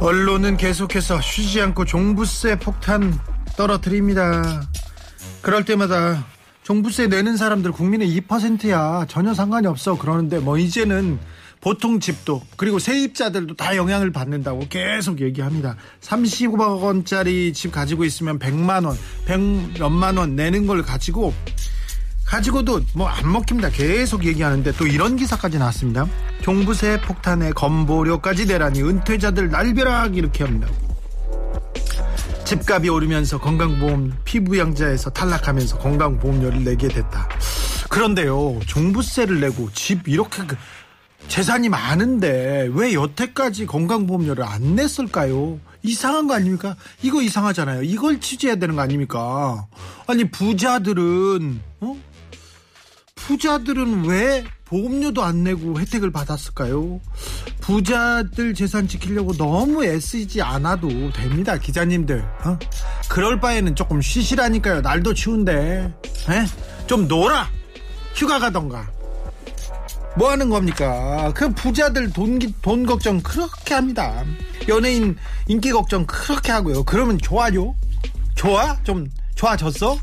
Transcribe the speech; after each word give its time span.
언론은 0.00 0.56
계속해서 0.56 1.20
쉬지 1.20 1.60
않고 1.60 1.84
종부세 1.84 2.60
폭탄 2.60 3.18
떨어뜨립니다. 3.56 4.62
그럴 5.42 5.64
때마다 5.64 6.24
종부세 6.62 7.08
내는 7.08 7.36
사람들 7.36 7.72
국민의 7.72 8.08
2%야 8.20 9.06
전혀 9.08 9.34
상관이 9.34 9.66
없어 9.66 9.98
그러는데 9.98 10.38
뭐 10.38 10.56
이제는 10.56 11.18
보통 11.60 11.98
집도 11.98 12.40
그리고 12.56 12.78
세입자들도 12.78 13.56
다 13.56 13.76
영향을 13.76 14.12
받는다고 14.12 14.68
계속 14.68 15.20
얘기합니다. 15.20 15.76
30억 16.00 16.80
원짜리 16.80 17.52
집 17.52 17.72
가지고 17.72 18.04
있으면 18.04 18.38
100만 18.38 18.86
원, 18.86 18.96
100 19.26 19.80
몇만 19.80 20.16
원 20.16 20.36
내는 20.36 20.68
걸 20.68 20.82
가지고 20.82 21.34
가지고도 22.28 22.82
뭐 22.94 23.08
안 23.08 23.32
먹힙니다. 23.32 23.70
계속 23.70 24.24
얘기하는데 24.24 24.70
또 24.72 24.86
이런 24.86 25.16
기사까지 25.16 25.58
나왔습니다. 25.58 26.06
종부세 26.42 27.00
폭탄에 27.00 27.50
건보료까지 27.52 28.46
내라니 28.46 28.82
은퇴자들 28.82 29.48
날벼락 29.50 30.16
이렇게 30.16 30.44
합니다. 30.44 30.68
집값이 32.44 32.88
오르면서 32.90 33.38
건강보험 33.38 34.12
피부양자에서 34.24 35.10
탈락하면서 35.10 35.78
건강보험료를 35.78 36.64
내게 36.64 36.88
됐다. 36.88 37.28
그런데요, 37.88 38.60
종부세를 38.66 39.40
내고 39.40 39.70
집 39.72 40.06
이렇게 40.06 40.44
그 40.46 40.56
재산이 41.28 41.68
많은데 41.70 42.68
왜 42.72 42.92
여태까지 42.94 43.66
건강보험료를 43.66 44.44
안 44.44 44.76
냈을까요? 44.76 45.58
이상한 45.82 46.26
거 46.26 46.34
아닙니까? 46.34 46.76
이거 47.02 47.22
이상하잖아요. 47.22 47.82
이걸 47.84 48.20
취재해야 48.20 48.56
되는 48.56 48.76
거 48.76 48.82
아닙니까? 48.82 49.66
아니 50.06 50.30
부자들은 50.30 51.60
어? 51.80 51.96
부자들은 53.28 54.06
왜 54.06 54.42
보험료도 54.64 55.22
안 55.22 55.44
내고 55.44 55.78
혜택을 55.78 56.10
받았을까요? 56.10 56.98
부자들 57.60 58.54
재산 58.54 58.88
지키려고 58.88 59.34
너무 59.34 59.84
애쓰지 59.84 60.40
않아도 60.40 60.88
됩니다, 61.12 61.58
기자님들. 61.58 62.20
어? 62.20 62.58
그럴 63.06 63.38
바에는 63.38 63.74
조금 63.76 64.00
쉬시라니까요. 64.00 64.80
날도 64.80 65.12
추운데. 65.12 65.92
에? 66.30 66.86
좀 66.86 67.06
놀아. 67.06 67.50
휴가 68.14 68.38
가던가. 68.38 68.90
뭐 70.16 70.30
하는 70.30 70.48
겁니까? 70.48 71.30
그 71.34 71.52
부자들 71.52 72.10
돈, 72.14 72.38
돈 72.62 72.86
걱정 72.86 73.20
그렇게 73.20 73.74
합니다. 73.74 74.24
연예인 74.68 75.14
인기 75.48 75.70
걱정 75.70 76.06
그렇게 76.06 76.50
하고요. 76.50 76.82
그러면 76.84 77.18
좋아요? 77.18 77.74
좋아? 78.34 78.82
좀 78.84 79.06
좋아졌어? 79.34 79.98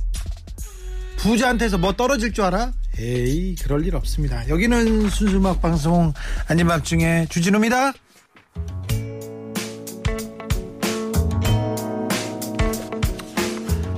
부자한테서 1.18 1.80
뭐 1.80 1.92
떨어질 1.92 2.32
줄 2.32 2.44
알아? 2.44 2.72
에이, 2.98 3.56
그럴 3.62 3.86
일 3.86 3.96
없습니다. 3.96 4.48
여기는 4.48 5.10
순수막 5.10 5.62
방송 5.62 6.14
아닌 6.48 6.68
밤중에 6.68 7.28
주진우입니다. 7.30 7.94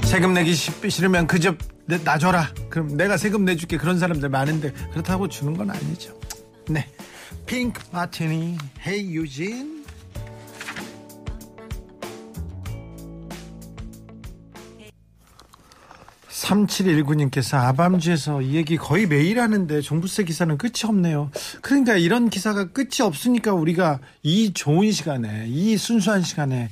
세금 0.04 0.34
내기 0.34 0.56
싫으면 0.56 1.28
그집 1.28 1.58
놔줘라. 1.86 2.54
그럼 2.70 2.98
내가 2.98 3.18
세금 3.18 3.46
내줄게. 3.46 3.78
그런 3.78 4.00
사람들 4.00 4.30
많은데 4.30 4.72
그렇다고 4.92 5.28
주는 5.28 5.56
건 5.56 5.70
아니죠. 5.70 6.20
네. 6.68 6.88
핑크 7.46 7.82
마티니, 7.92 8.58
헤이 8.86 9.16
유진. 9.16 9.77
3719님께서 16.38 17.58
아밤주에서 17.58 18.42
이 18.42 18.56
얘기 18.56 18.78
거의 18.78 19.08
매일 19.08 19.40
하는데 19.40 19.82
종부세 19.82 20.24
기사는 20.24 20.58
끝이 20.58 20.84
없네요. 20.86 21.32
그러니까 21.62 21.96
이런 21.96 22.30
기사가 22.30 22.72
끝이 22.72 23.02
없으니까 23.02 23.54
우리가 23.54 24.00
이 24.24 24.54
좋은 24.54 24.92
시간에, 24.92 25.46
이 25.48 25.78
순수한 25.78 26.22
시간에 26.22 26.70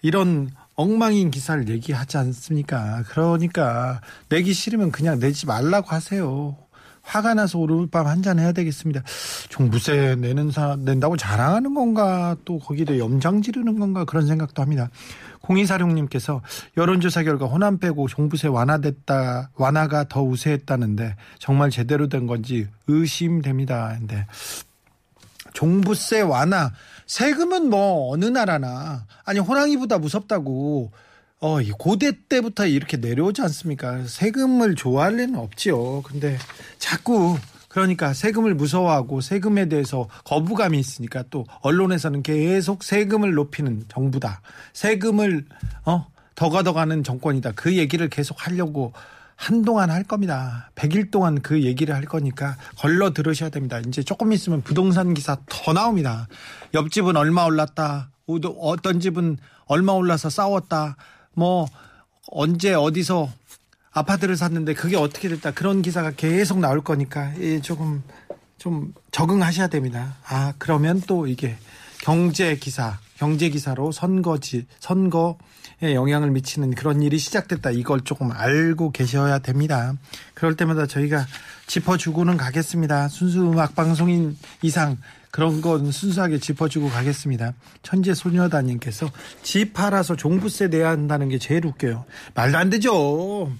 이런 0.00 0.50
엉망인 0.74 1.30
기사를 1.30 1.68
얘기하지 1.68 2.16
않습니까? 2.16 3.04
그러니까 3.08 4.00
내기 4.28 4.52
싫으면 4.54 4.90
그냥 4.90 5.18
내지 5.18 5.46
말라고 5.46 5.88
하세요. 5.90 6.56
화가 7.02 7.34
나서 7.34 7.58
오늘밤 7.58 8.06
한 8.06 8.22
잔 8.22 8.38
해야 8.38 8.52
되겠습니다. 8.52 9.02
종부세 9.48 10.16
내는 10.16 10.50
사 10.52 10.76
낸다고 10.78 11.16
자랑하는 11.16 11.74
건가 11.74 12.36
또 12.44 12.58
거기에 12.58 12.98
염장 12.98 13.42
지르는 13.42 13.78
건가 13.78 14.04
그런 14.04 14.26
생각도 14.26 14.62
합니다. 14.62 14.88
0246님께서 15.42 16.40
여론조사 16.76 17.24
결과 17.24 17.46
호남 17.46 17.78
빼고 17.78 18.06
종부세 18.06 18.46
완화됐다 18.46 19.50
완화가 19.56 20.04
더 20.08 20.22
우세했다는데 20.22 21.16
정말 21.40 21.70
제대로 21.70 22.08
된 22.08 22.28
건지 22.28 22.68
의심됩니다. 22.86 23.96
근데 23.98 24.26
종부세 25.52 26.20
완화 26.20 26.70
세금은 27.06 27.68
뭐 27.68 28.12
어느 28.12 28.24
나라나 28.26 29.04
아니 29.24 29.40
호랑이보다 29.40 29.98
무섭다고 29.98 30.92
어, 31.42 31.58
고대 31.76 32.12
때부터 32.28 32.66
이렇게 32.66 32.96
내려오지 32.96 33.42
않습니까? 33.42 34.04
세금을 34.06 34.76
좋아할 34.76 35.16
리는 35.16 35.34
없지요. 35.34 36.02
근데 36.02 36.38
자꾸 36.78 37.36
그러니까 37.66 38.14
세금을 38.14 38.54
무서워하고 38.54 39.20
세금에 39.20 39.68
대해서 39.68 40.08
거부감이 40.24 40.78
있으니까 40.78 41.24
또 41.30 41.44
언론에서는 41.62 42.22
계속 42.22 42.84
세금을 42.84 43.34
높이는 43.34 43.84
정부다. 43.88 44.40
세금을 44.72 45.44
어, 45.84 46.06
더가 46.36 46.62
더 46.62 46.72
가는 46.72 47.02
정권이다. 47.02 47.52
그 47.56 47.76
얘기를 47.76 48.08
계속 48.08 48.46
하려고 48.46 48.92
한동안 49.34 49.90
할 49.90 50.04
겁니다. 50.04 50.70
100일 50.76 51.10
동안 51.10 51.42
그 51.42 51.64
얘기를 51.64 51.92
할 51.92 52.04
거니까 52.04 52.56
걸러 52.76 53.12
들으셔야 53.12 53.50
됩니다. 53.50 53.80
이제 53.80 54.04
조금 54.04 54.32
있으면 54.32 54.62
부동산 54.62 55.12
기사 55.12 55.38
더 55.46 55.72
나옵니다. 55.72 56.28
옆집은 56.72 57.16
얼마 57.16 57.42
올랐다. 57.46 58.10
어떤 58.60 59.00
집은 59.00 59.38
얼마 59.66 59.92
올라서 59.92 60.30
싸웠다. 60.30 60.96
뭐 61.34 61.66
언제 62.28 62.74
어디서 62.74 63.30
아파트를 63.92 64.36
샀는데 64.36 64.74
그게 64.74 64.96
어떻게 64.96 65.28
됐다 65.28 65.50
그런 65.52 65.82
기사가 65.82 66.12
계속 66.12 66.58
나올 66.60 66.82
거니까 66.82 67.32
예, 67.40 67.60
조금 67.60 68.02
좀 68.58 68.94
적응하셔야 69.10 69.66
됩니다. 69.68 70.16
아 70.26 70.54
그러면 70.58 71.02
또 71.06 71.26
이게 71.26 71.56
경제 72.00 72.56
기사, 72.56 72.98
경제 73.16 73.48
기사로 73.48 73.92
선거지 73.92 74.66
선거에 74.80 75.94
영향을 75.94 76.30
미치는 76.30 76.74
그런 76.74 77.02
일이 77.02 77.18
시작됐다. 77.18 77.70
이걸 77.70 78.00
조금 78.00 78.32
알고 78.32 78.92
계셔야 78.92 79.38
됩니다. 79.38 79.94
그럴 80.34 80.56
때마다 80.56 80.86
저희가 80.86 81.26
짚어주고는 81.66 82.36
가겠습니다. 82.36 83.08
순수 83.08 83.42
음악 83.42 83.74
방송인 83.74 84.36
이상 84.62 84.96
그런 85.32 85.62
건 85.62 85.90
순수하게 85.90 86.38
짚어주고 86.38 86.90
가겠습니다. 86.90 87.54
천재 87.82 88.12
소녀다님께서 88.14 89.10
집 89.42 89.72
팔아서 89.72 90.14
종부세 90.14 90.68
내야 90.68 90.90
한다는 90.90 91.30
게 91.30 91.38
제일 91.38 91.64
웃겨요. 91.66 92.04
말도 92.34 92.58
안 92.58 92.68
되죠. 92.68 93.50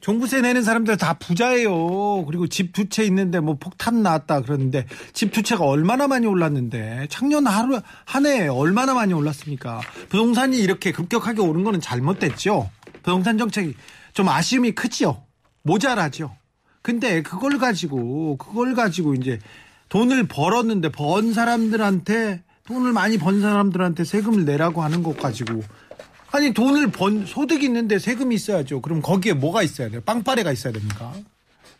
종부세 0.00 0.40
내는 0.40 0.62
사람들 0.62 0.96
다 0.96 1.14
부자예요. 1.14 2.24
그리고 2.26 2.46
집 2.46 2.72
두 2.72 2.88
채 2.88 3.04
있는데 3.04 3.40
뭐 3.40 3.56
폭탄 3.58 4.02
나왔다 4.02 4.42
그러는데 4.42 4.86
집 5.12 5.32
두 5.32 5.42
채가 5.42 5.64
얼마나 5.64 6.06
많이 6.06 6.26
올랐는데 6.26 7.08
작년 7.10 7.46
하루 7.48 7.80
한 8.04 8.26
해에 8.26 8.46
얼마나 8.46 8.94
많이 8.94 9.12
올랐습니까? 9.12 9.80
부동산이 10.08 10.56
이렇게 10.58 10.92
급격하게 10.92 11.40
오른 11.40 11.64
거는 11.64 11.80
잘못됐죠. 11.80 12.70
부동산 13.02 13.38
정책이 13.38 13.74
좀 14.14 14.28
아쉬움이 14.28 14.72
크지요. 14.72 15.20
모자라죠. 15.62 16.36
근데 16.80 17.22
그걸 17.22 17.58
가지고 17.58 18.36
그걸 18.38 18.74
가지고 18.74 19.14
이제 19.14 19.40
돈을 19.92 20.26
벌었는데 20.26 20.88
번 20.88 21.34
사람들한테 21.34 22.42
돈을 22.64 22.94
많이 22.94 23.18
번 23.18 23.42
사람들한테 23.42 24.04
세금을 24.04 24.46
내라고 24.46 24.82
하는 24.82 25.02
것 25.02 25.18
가지고 25.18 25.62
아니 26.30 26.54
돈을 26.54 26.90
번 26.92 27.26
소득이 27.26 27.66
있는데 27.66 27.98
세금이 27.98 28.34
있어야죠. 28.34 28.80
그럼 28.80 29.02
거기에 29.02 29.34
뭐가 29.34 29.62
있어야 29.62 29.90
돼요? 29.90 30.00
빵빠레가 30.00 30.50
있어야 30.50 30.72
됩니까? 30.72 31.12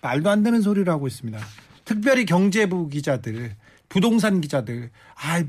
말도 0.02 0.28
안 0.28 0.42
되는 0.42 0.60
소리를 0.60 0.92
하고 0.92 1.06
있습니다. 1.06 1.38
특별히 1.86 2.26
경제부 2.26 2.90
기자들, 2.90 3.56
부동산 3.88 4.42
기자들, 4.42 4.90
아, 5.14 5.42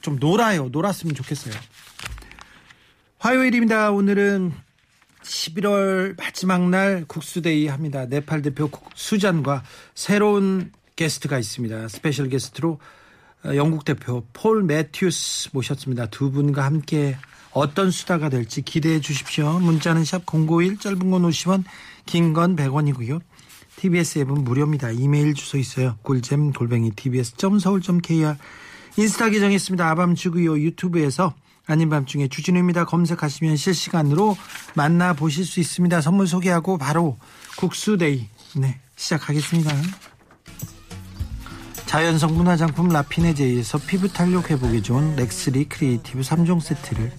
좀 0.00 0.18
놀아요. 0.18 0.68
놀았으면 0.68 1.14
좋겠어요. 1.14 1.54
화요일입니다. 3.18 3.92
오늘은 3.92 4.52
11월 5.22 6.18
마지막 6.18 6.68
날 6.70 7.04
국수데이 7.06 7.68
합니다. 7.68 8.06
네팔 8.06 8.42
대표 8.42 8.68
수잔과 8.96 9.62
새로운 9.94 10.72
게스트가 10.96 11.38
있습니다. 11.38 11.88
special 11.88 12.28
게스트로 12.28 12.78
어, 13.44 13.54
영국 13.56 13.84
대표 13.84 14.24
폴 14.32 14.62
매튜스 14.62 15.50
모셨습니다. 15.52 16.06
두 16.06 16.30
분과 16.30 16.64
함께 16.64 17.16
어떤 17.52 17.90
수다가 17.90 18.28
될지 18.28 18.62
기대해 18.62 19.00
주십시오. 19.00 19.58
문자는 19.58 20.04
샵 20.04 20.22
051 20.26 20.78
짧은 20.78 21.10
건 21.10 21.22
50원 21.22 21.64
긴 22.06 22.32
건 22.32 22.54
100원이고요. 22.56 23.20
TBS 23.76 24.18
앱은 24.20 24.44
무료입니다. 24.44 24.90
이메일 24.90 25.34
주소 25.34 25.56
있어요. 25.56 25.96
꿀잼 26.02 26.52
골뱅이 26.52 26.90
tbs.서울.kr 26.90 28.36
인스타 28.96 29.30
계정 29.30 29.52
있습니다. 29.52 29.88
아밤주고요 29.90 30.58
유튜브에서 30.60 31.34
아닌 31.66 31.88
밤중에 31.88 32.28
주진우입니다. 32.28 32.84
검색하시면 32.84 33.56
실시간으로 33.56 34.36
만나보실 34.74 35.44
수 35.44 35.60
있습니다. 35.60 36.00
선물 36.00 36.26
소개하고 36.26 36.76
바로 36.78 37.16
국수데이 37.56 38.26
네 38.56 38.80
시작하겠습니다. 38.96 39.72
자연성분 41.90 42.46
화장품 42.46 42.88
라피네제이에서 42.88 43.78
피부 43.78 44.06
탄력 44.06 44.48
회복에 44.48 44.80
좋은 44.80 45.16
렉스리 45.16 45.64
크리에이티브 45.64 46.20
3종 46.20 46.60
세트를. 46.60 47.10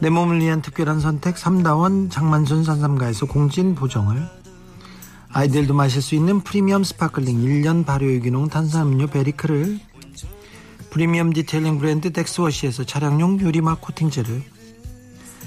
내 0.00 0.10
몸을 0.10 0.40
위한 0.40 0.60
특별한 0.60 1.00
선택 1.00 1.36
3다원 1.36 2.10
장만순 2.10 2.62
산삼가에서 2.62 3.24
공진 3.24 3.74
보정을. 3.74 4.22
아이들도 5.30 5.72
마실 5.72 6.02
수 6.02 6.14
있는 6.14 6.42
프리미엄 6.42 6.84
sparkling 6.84 7.38
1년 7.38 7.86
발효 7.86 8.04
유기농 8.04 8.48
탄산음료 8.48 9.06
베리크를. 9.06 9.80
프리미엄 10.90 11.32
detailing 11.32 11.78
브랜드 11.78 12.12
덱스워시에서 12.12 12.84
차량용 12.84 13.40
유리막 13.40 13.80
코팅제를. 13.80 14.42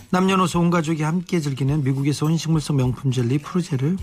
남녀노소 0.09 0.59
온 0.59 0.71
가족이 0.71 1.03
함께 1.03 1.39
즐기는 1.39 1.83
미국에서 1.83 2.25
온 2.25 2.35
식물성 2.35 2.77
명품 2.77 3.11
젤리 3.11 3.37
프루제를 3.37 3.95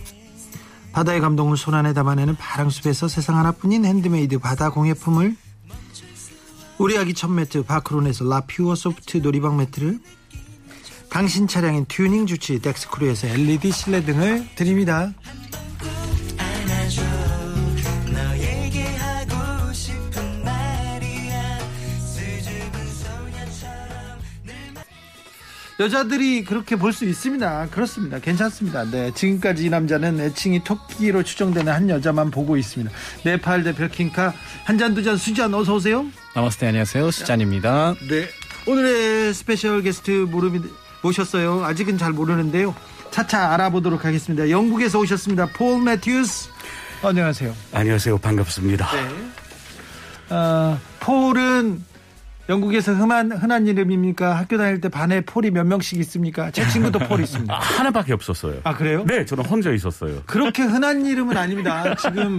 바다의 0.95 1.21
감동을 1.21 1.57
손안에 1.57 1.93
담아내는 1.93 2.37
바랑숲에서 2.37 3.09
세상 3.09 3.37
하나뿐인 3.37 3.85
핸드메이드 3.85 4.39
바다 4.39 4.71
공예품을 4.71 5.37
우리 6.79 6.97
아기 6.97 7.15
첫 7.15 7.29
매트 7.29 7.65
바크론에서 7.65 8.25
라퓨어 8.25 8.77
소프트 8.77 9.17
놀이방 9.19 9.57
매트를 9.57 9.99
당신 11.11 11.49
차량인 11.49 11.85
튜닝 11.87 12.27
주치 12.27 12.61
덱스크루에서 12.61 13.27
LED 13.27 13.73
실내 13.73 14.05
등을 14.05 14.49
드립니다. 14.55 15.13
여자들이 25.81 26.45
그렇게 26.45 26.77
볼 26.77 26.93
수 26.93 27.05
있습니다. 27.05 27.67
그렇습니다. 27.71 28.21
괜찮습니다. 28.21 28.85
네. 28.85 29.11
지금까지 29.13 29.65
이 29.65 29.71
남자는 29.71 30.21
애칭이 30.21 30.63
토끼로 30.63 31.25
추정되는 31.25 31.73
한 31.73 31.91
여자만 31.91 32.31
보고 32.31 32.57
있습니다. 32.57 32.95
네팔 33.25 33.65
대표 33.65 33.89
킹카 33.89 34.33
한 34.65 34.79
잔 34.79 34.95
두잔 34.95 35.17
수잔 35.17 35.53
어서 35.55 35.75
오세요. 35.75 36.07
नमस्ते 36.35 36.69
안녕하세요 36.69 37.11
수잔입니다. 37.11 37.95
네. 38.09 38.29
오늘의 38.67 39.35
스페셜 39.35 39.83
게스트 39.83 40.11
모르 40.31 40.51
모셨어요. 41.03 41.65
아직은 41.65 41.99
잘 41.99 42.13
모르는데요. 42.13 42.75
차차 43.11 43.53
알아보도록 43.55 44.05
하겠습니다. 44.05 44.49
영국에서 44.51 45.01
오셨습니다. 45.01 45.47
폴 45.55 45.83
매튜스. 45.83 46.51
안녕하세요. 47.03 47.55
안녕하세요. 47.73 48.19
반갑습니다. 48.19 48.89
네. 48.93 50.35
어, 50.35 50.79
폴은 51.01 51.83
영국에서 52.49 52.93
흔한, 52.93 53.33
흔한 53.33 53.67
이름입니까? 53.67 54.37
학교 54.37 54.59
다닐 54.59 54.81
때 54.81 54.89
반에 54.89 55.23
폴이 55.23 55.51
몇 55.51 55.65
명씩 55.67 55.99
있습니까? 56.01 56.51
제 56.51 56.67
친구도 56.69 56.99
폴 57.01 57.21
있습니다. 57.21 57.55
아, 57.55 57.57
하나밖에 57.59 58.13
없었어요. 58.13 58.61
아, 58.65 58.75
그래요? 58.77 59.05
네, 59.07 59.25
저는 59.25 59.45
혼자 59.47 59.71
있었어요. 59.71 60.23
그렇게 60.27 60.63
흔한 60.63 61.07
이름은 61.07 61.37
아닙니다. 61.37 61.95
지금 61.97 62.39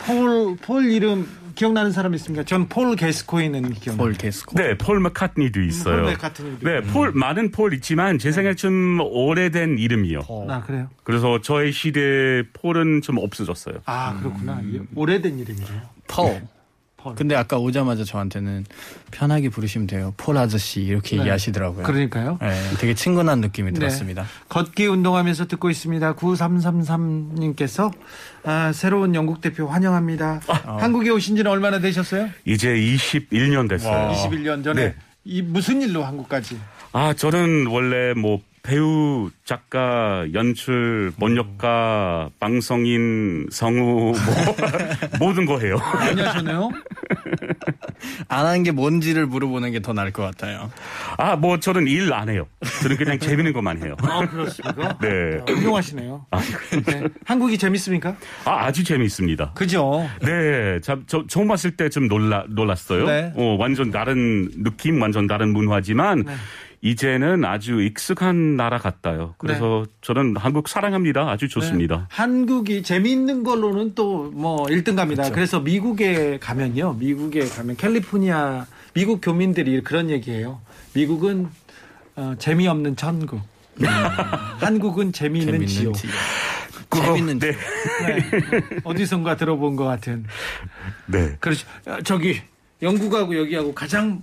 폴, 0.00 0.56
폴 0.56 0.86
이름 0.90 1.28
기억나는 1.54 1.92
사람 1.92 2.14
있습니까? 2.14 2.42
전 2.44 2.66
폴 2.68 2.96
게스코이는 2.96 3.74
기억나요. 3.74 4.04
폴 4.08 4.14
게스코. 4.14 4.56
네, 4.58 4.76
폴 4.78 4.98
맥카트니도 5.00 5.62
있어요. 5.62 5.96
폴 6.02 6.04
맥카트니도 6.06 6.66
네, 6.68 6.80
폴 6.80 7.12
많은 7.12 7.52
폴 7.52 7.74
있지만 7.74 8.18
제 8.18 8.32
생각에 8.32 8.54
좀 8.56 8.98
오래된 9.00 9.78
이름이요. 9.78 10.20
아, 10.48 10.62
그래요? 10.62 10.88
그래서 11.04 11.40
저의 11.40 11.70
시대에 11.72 12.42
폴은 12.54 13.02
좀 13.02 13.18
없어졌어요. 13.18 13.76
아, 13.84 14.18
그렇구나. 14.18 14.60
오래된 14.96 15.38
이름이래요. 15.38 15.80
폴. 16.08 16.42
폴. 17.02 17.14
근데 17.14 17.34
아까 17.34 17.58
오자마자 17.58 18.04
저한테는 18.04 18.64
편하게 19.10 19.48
부르시면 19.48 19.86
돼요. 19.86 20.14
폴 20.16 20.36
아저씨 20.38 20.82
이렇게 20.82 21.16
네. 21.16 21.22
얘기하시더라고요. 21.22 21.84
그러니까요. 21.84 22.38
네, 22.40 22.60
되게 22.78 22.94
친근한 22.94 23.40
느낌이 23.40 23.72
네. 23.72 23.78
들었습니다. 23.78 24.24
걷기 24.48 24.86
운동하면서 24.86 25.48
듣고 25.48 25.70
있습니다. 25.70 26.14
9333님께서 26.14 27.92
아, 28.44 28.72
새로운 28.72 29.14
영국 29.14 29.40
대표 29.40 29.66
환영합니다. 29.66 30.40
한국에 30.46 31.10
오신 31.10 31.36
지는 31.36 31.50
얼마나 31.50 31.80
되셨어요? 31.80 32.28
이제 32.44 32.68
21년 32.74 33.68
됐어요. 33.68 34.12
21년 34.14 34.62
전에 34.64 34.84
네. 34.84 34.94
이 35.24 35.42
무슨 35.42 35.82
일로 35.82 36.04
한국까지? 36.04 36.58
아, 36.92 37.14
저는 37.14 37.66
원래 37.66 38.12
뭐 38.14 38.40
배우, 38.62 39.28
작가, 39.44 40.24
연출, 40.34 41.12
번역가, 41.18 42.30
방송인, 42.38 43.48
성우 43.50 44.12
뭐 44.12 44.14
모든 45.18 45.46
거 45.46 45.58
해요. 45.58 45.78
많이 45.94 46.20
하셨네요. 46.22 46.70
안 48.28 48.46
하는 48.46 48.62
게 48.62 48.70
뭔지를 48.70 49.26
물어보는 49.26 49.72
게 49.72 49.80
더 49.82 49.92
나을 49.92 50.12
것 50.12 50.22
같아요. 50.22 50.70
아, 51.18 51.34
뭐 51.34 51.58
저는 51.58 51.88
일 51.88 52.12
안 52.12 52.28
해요. 52.28 52.46
저는 52.82 52.96
그냥 52.96 53.18
재밌는 53.18 53.52
것만 53.52 53.82
해요. 53.82 53.96
아, 54.02 54.24
그렇습니까? 54.28 54.96
네. 55.00 55.08
아, 55.40 55.52
훌륭하시네요. 55.52 56.26
네. 56.86 57.02
한국이 57.24 57.58
재밌습니까? 57.58 58.14
아, 58.44 58.66
아주 58.66 58.84
재미있습니다. 58.84 59.54
그죠? 59.54 60.08
네, 60.20 60.78
참, 60.82 61.02
저, 61.08 61.24
처음 61.26 61.48
봤을 61.48 61.72
때 61.76 61.88
좀 61.88 62.06
놀라, 62.06 62.44
놀랐어요. 62.48 63.06
네. 63.06 63.32
어, 63.34 63.56
완전 63.58 63.90
다른 63.90 64.48
느낌, 64.62 65.02
완전 65.02 65.26
다른 65.26 65.52
문화지만, 65.52 66.22
네. 66.22 66.32
이제는 66.84 67.44
아주 67.44 67.80
익숙한 67.80 68.56
나라 68.56 68.76
같아요. 68.76 69.34
그래서 69.38 69.86
저는 70.00 70.36
한국 70.36 70.68
사랑합니다. 70.68 71.30
아주 71.30 71.48
좋습니다. 71.48 71.96
네. 71.96 72.02
한국이 72.08 72.82
재미있는 72.82 73.44
걸로는 73.44 73.94
또 73.94 74.30
뭐 74.32 74.66
1등 74.66 74.96
갑니다. 74.96 75.30
그래서 75.30 75.60
미국에 75.60 76.38
가면요. 76.40 76.94
미국에 76.94 77.46
가면 77.46 77.76
캘리포니아 77.76 78.66
미국 78.94 79.20
교민들이 79.22 79.80
그런 79.82 80.10
얘기해요. 80.10 80.60
미국은 80.94 81.48
어, 82.16 82.34
재미없는 82.38 82.96
천국. 82.96 83.40
음. 83.80 83.86
한국은 84.58 85.12
재미있는 85.12 85.64
지옥. 85.66 85.94
지옥. 85.96 86.12
재밌는 86.94 87.38
네. 87.38 87.52
네. 87.52 88.60
어디선가 88.84 89.36
들어본 89.36 89.76
것 89.76 89.84
같은. 89.84 90.24
네. 91.06 91.36
그렇죠. 91.40 91.66
어, 91.86 91.98
저기 92.02 92.40
영국하고 92.82 93.36
여기하고 93.38 93.72
가장 93.72 94.20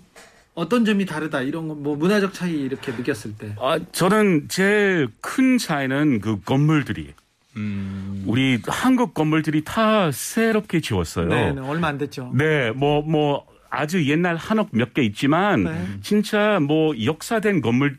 어떤 0.55 0.83
점이 0.85 1.05
다르다 1.05 1.41
이런 1.41 1.67
거 1.67 1.75
뭐 1.75 1.95
문화적 1.95 2.33
차이 2.33 2.53
이렇게 2.53 2.91
느꼈을 2.91 3.35
때. 3.37 3.55
아, 3.59 3.79
저는 3.91 4.47
제일 4.49 5.07
큰 5.21 5.57
차이는 5.57 6.19
그 6.21 6.41
건물들이. 6.41 7.13
음, 7.55 8.23
우리 8.27 8.59
한국 8.67 9.13
건물들이 9.13 9.63
다 9.63 10.11
새롭게 10.11 10.81
지었어요. 10.81 11.27
네, 11.27 11.51
네, 11.53 11.61
얼마 11.61 11.87
안 11.87 11.97
됐죠. 11.97 12.31
네, 12.35 12.71
뭐, 12.71 13.01
뭐, 13.01 13.45
아주 13.71 14.07
옛날 14.09 14.35
한옥 14.35 14.69
몇 14.71 14.93
개 14.93 15.03
있지만, 15.03 15.63
네. 15.63 15.85
진짜 16.01 16.59
뭐, 16.59 16.93
역사된 17.03 17.61
건물, 17.61 17.97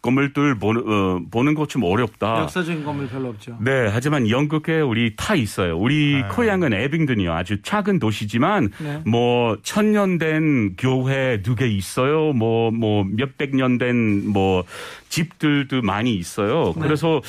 건물들 0.00 0.54
보는, 0.58 0.82
어, 0.88 1.20
보는 1.30 1.54
거좀 1.54 1.84
어렵다. 1.84 2.40
역사적인 2.42 2.84
건물 2.84 3.08
별로 3.08 3.28
없죠. 3.28 3.58
네, 3.60 3.88
하지만 3.92 4.28
영국에 4.30 4.80
우리 4.80 5.14
다 5.16 5.34
있어요. 5.34 5.76
우리 5.78 6.22
코양은 6.30 6.72
에빙턴이요. 6.72 7.32
아주 7.32 7.60
작은 7.62 7.98
도시지만, 7.98 8.70
네. 8.78 9.02
뭐, 9.06 9.58
천년 9.62 10.18
된 10.18 10.76
교회 10.76 11.42
두 11.42 11.54
개 11.54 11.66
있어요. 11.68 12.32
뭐, 12.32 12.70
뭐, 12.70 13.04
몇백 13.04 13.54
년 13.54 13.76
된 13.78 14.26
뭐, 14.28 14.64
집들도 15.10 15.82
많이 15.82 16.14
있어요. 16.14 16.72
네. 16.76 16.80
그래서, 16.82 17.20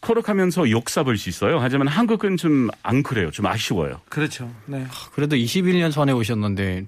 코락하면서 0.00 0.70
역사 0.70 1.04
볼수 1.04 1.28
있어요. 1.28 1.58
하지만 1.60 1.86
한국은 1.86 2.36
좀 2.36 2.68
안 2.82 3.04
그래요. 3.04 3.30
좀 3.30 3.46
아쉬워요. 3.46 4.00
그렇죠. 4.08 4.50
네. 4.66 4.84
그래도 5.14 5.36
21년 5.36 5.92
전에 5.92 6.10
오셨는데 6.10 6.86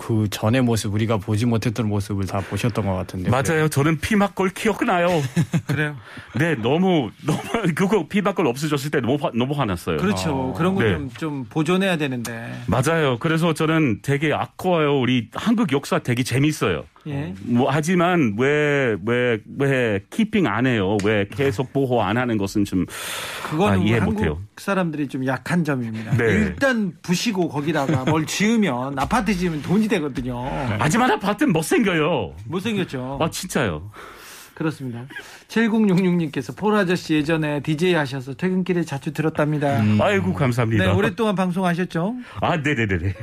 그 0.00 0.28
전의 0.30 0.62
모습 0.62 0.94
우리가 0.94 1.16
보지 1.18 1.44
못했던 1.44 1.88
모습을 1.88 2.24
다 2.26 2.40
보셨던 2.48 2.86
것 2.86 2.94
같은데. 2.94 3.30
맞아요. 3.30 3.68
저는 3.68 3.98
피막골 3.98 4.50
기억나요. 4.50 5.08
그래요. 5.66 5.96
네, 6.38 6.54
너무 6.54 7.10
너무 7.26 7.40
그거 7.74 8.06
피막골 8.06 8.46
없어졌을 8.46 8.92
때 8.92 9.00
너무 9.00 9.18
화, 9.20 9.30
너무 9.34 9.54
화났어요. 9.54 9.96
그렇죠. 9.96 10.54
그런 10.56 10.76
거 10.76 10.84
네. 10.84 10.92
좀좀 10.92 11.46
보존해야 11.50 11.96
되는데. 11.96 12.54
맞아요. 12.68 13.18
그래서 13.18 13.52
저는 13.54 13.98
되게 14.02 14.32
아까워요. 14.32 15.00
우리 15.00 15.28
한국 15.34 15.72
역사 15.72 15.98
되게 15.98 16.22
재밌어요. 16.22 16.84
예. 17.08 17.32
뭐 17.42 17.68
하지만 17.70 18.36
왜 18.38 18.96
왜 19.04 19.38
왜 19.58 20.00
키핑 20.10 20.46
안 20.46 20.66
해요? 20.66 20.96
왜 21.04 21.26
계속 21.30 21.72
보호 21.72 22.02
안 22.02 22.16
하는 22.18 22.36
것은 22.38 22.64
좀 22.64 22.84
그거는 23.50 23.80
아, 23.80 23.82
이해 23.82 23.98
한국 23.98 24.14
못해요. 24.14 24.40
사람들이 24.58 25.08
좀 25.08 25.26
약한 25.26 25.64
점입니다. 25.64 26.16
네. 26.16 26.24
일단 26.24 26.92
부시고 27.02 27.48
거기다가 27.48 28.04
뭘 28.04 28.26
지으면 28.26 28.98
아파트 28.98 29.34
지으면 29.34 29.62
돈이 29.62 29.87
되거든요. 29.88 30.44
하지만 30.78 31.10
아파트는 31.12 31.52
못 31.52 31.62
생겨요. 31.62 32.34
못생겼죠. 32.46 33.18
아 33.20 33.30
진짜요. 33.30 33.90
그렇습니다. 34.54 35.04
7066님께서 35.48 36.56
폴 36.56 36.74
아저씨 36.74 37.14
예전에 37.14 37.60
DJ 37.60 37.94
하셔서 37.94 38.34
퇴근길에 38.34 38.82
자주 38.84 39.12
들었답니다. 39.12 39.80
아이고 40.00 40.34
감사합니다. 40.34 40.84
네, 40.84 40.90
오랫동안 40.92 41.36
방송하셨죠? 41.36 42.16
아 42.40 42.56
네네네네. 42.56 43.14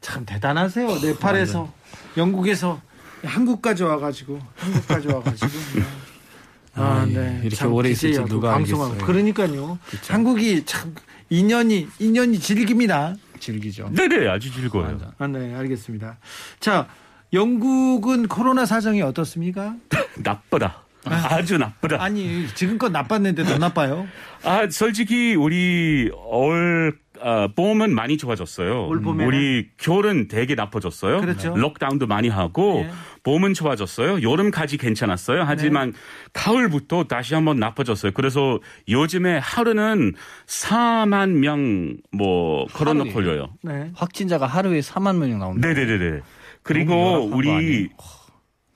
참 0.00 0.24
대단하세요. 0.24 1.00
네팔에서 1.02 1.72
영국에서 2.16 2.80
한국까지 3.24 3.82
와가지고 3.82 4.38
한국까지 4.56 5.08
와가지고. 5.08 5.50
아, 6.76 7.06
예. 7.08 7.38
이렇게 7.40 7.50
참 7.50 7.72
오래 7.72 7.88
있을 7.90 8.00
줄 8.00 8.10
기대하고 8.10 8.28
누가 8.28 8.50
방송하고. 8.52 8.92
알겠어요. 8.94 9.06
그러니까요. 9.06 9.78
한국이 10.08 10.64
참 10.66 10.94
인연이 11.30 11.88
인연이 11.98 12.38
질깁니다. 12.38 13.14
즐기죠. 13.40 13.90
네네 13.92 14.28
아주 14.28 14.52
즐거워요. 14.52 14.98
아, 15.18 15.26
네, 15.26 15.54
알겠습니다. 15.54 16.18
자, 16.60 16.86
영국은 17.32 18.28
코로나 18.28 18.64
사정이 18.66 19.02
어떻습니까? 19.02 19.74
나쁘다. 20.16 20.82
아주 21.04 21.58
나쁘다. 21.58 22.02
아니, 22.02 22.46
지금껏 22.54 22.88
나빴는데 22.88 23.44
더 23.44 23.58
나빠요. 23.58 24.06
아, 24.42 24.66
솔직히 24.70 25.34
우리 25.34 26.10
올 26.14 26.98
아, 27.20 27.48
봄은 27.54 27.94
많이 27.94 28.16
좋아졌어요. 28.18 28.86
올 28.86 29.00
봄에는? 29.00 29.26
우리 29.26 29.68
겨울은 29.78 30.28
되게 30.28 30.54
나빠졌어요. 30.54 31.20
그렇죠. 31.20 31.54
록다운도 31.56 32.06
많이 32.06 32.28
하고 32.28 32.84
예. 32.86 32.90
봄은 33.22 33.54
좋아졌어요. 33.54 34.22
여름까지 34.22 34.76
괜찮았어요. 34.76 35.42
하지만 35.46 35.92
네. 35.92 35.98
가을부터 36.32 37.04
다시 37.04 37.34
한번 37.34 37.58
나빠졌어요. 37.58 38.12
그래서 38.12 38.60
요즘에 38.88 39.38
하루는 39.38 40.14
4만 40.46 41.30
명 41.30 41.96
뭐 42.12 42.66
코로나? 42.74 43.04
걸려요. 43.04 43.48
네. 43.62 43.90
확진자가 43.94 44.46
하루에 44.46 44.80
4만 44.80 45.16
명이 45.16 45.34
나온다. 45.34 45.66
네네네네. 45.68 46.10
너무 46.10 46.22
그리고 46.62 47.24
우리 47.32 47.50
아니에요? 47.50 47.88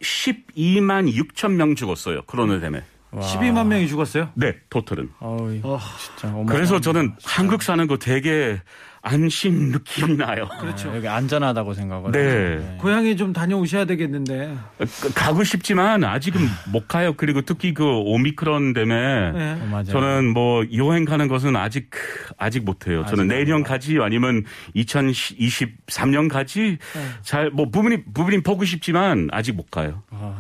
12만 0.03 1.13
6천 1.13 1.53
명 1.53 1.75
죽었어요. 1.75 2.23
코로나 2.27 2.61
때문에. 2.61 2.83
12만 3.13 3.67
명이 3.67 3.89
죽었어요. 3.89 4.29
네, 4.35 4.55
토탈은. 4.71 5.11
어이, 5.21 5.61
어. 5.63 5.79
진짜 5.99 6.35
그래서 6.47 6.81
저는 6.81 7.11
거. 7.11 7.17
한국 7.25 7.63
사는 7.63 7.87
거 7.87 7.97
되게 7.97 8.61
안심 9.01 9.71
느낌이 9.71 10.17
나요. 10.17 10.49
그렇죠. 10.61 10.95
여기 10.95 11.09
안전하다고 11.09 11.73
생각을 11.73 12.11
네. 12.13 12.57
하죠. 12.57 12.77
고향에 12.79 13.17
좀 13.17 13.33
다녀오셔야 13.33 13.85
되겠는데. 13.87 14.55
가- 14.79 15.09
가고 15.15 15.45
싶지만 15.45 16.05
아직은 16.05 16.41
못 16.73 16.89
가요. 16.89 17.15
그리고 17.17 17.41
특히 17.41 17.73
그 17.73 17.85
오미크론 17.85 18.75
때문에 18.75 19.33
네. 19.33 19.53
어, 19.53 19.67
맞아요. 19.71 19.85
저는 19.85 20.33
뭐 20.35 20.65
여행 20.77 21.05
가는 21.07 21.29
것은 21.29 21.57
아직 21.57 21.91
아직 22.37 22.65
못 22.65 22.87
해요. 22.89 23.07
저는 23.09 23.29
내년 23.29 23.63
가지 23.63 23.97
아니면 24.03 24.45
2023년 24.77 26.29
가지 26.29 26.79
네. 26.95 27.07
잘뭐 27.23 27.71
부모님 27.71 28.05
부모님 28.13 28.43
보고 28.43 28.65
싶지만 28.65 29.29
아직 29.33 29.53
못 29.55 29.71
가요. 29.71 30.03
아, 30.11 30.39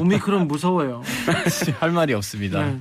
오미크론 0.00 0.48
무서워요. 0.48 1.02
할 1.80 1.90
말이 1.90 2.14
없습니다. 2.14 2.64
네. 2.66 2.80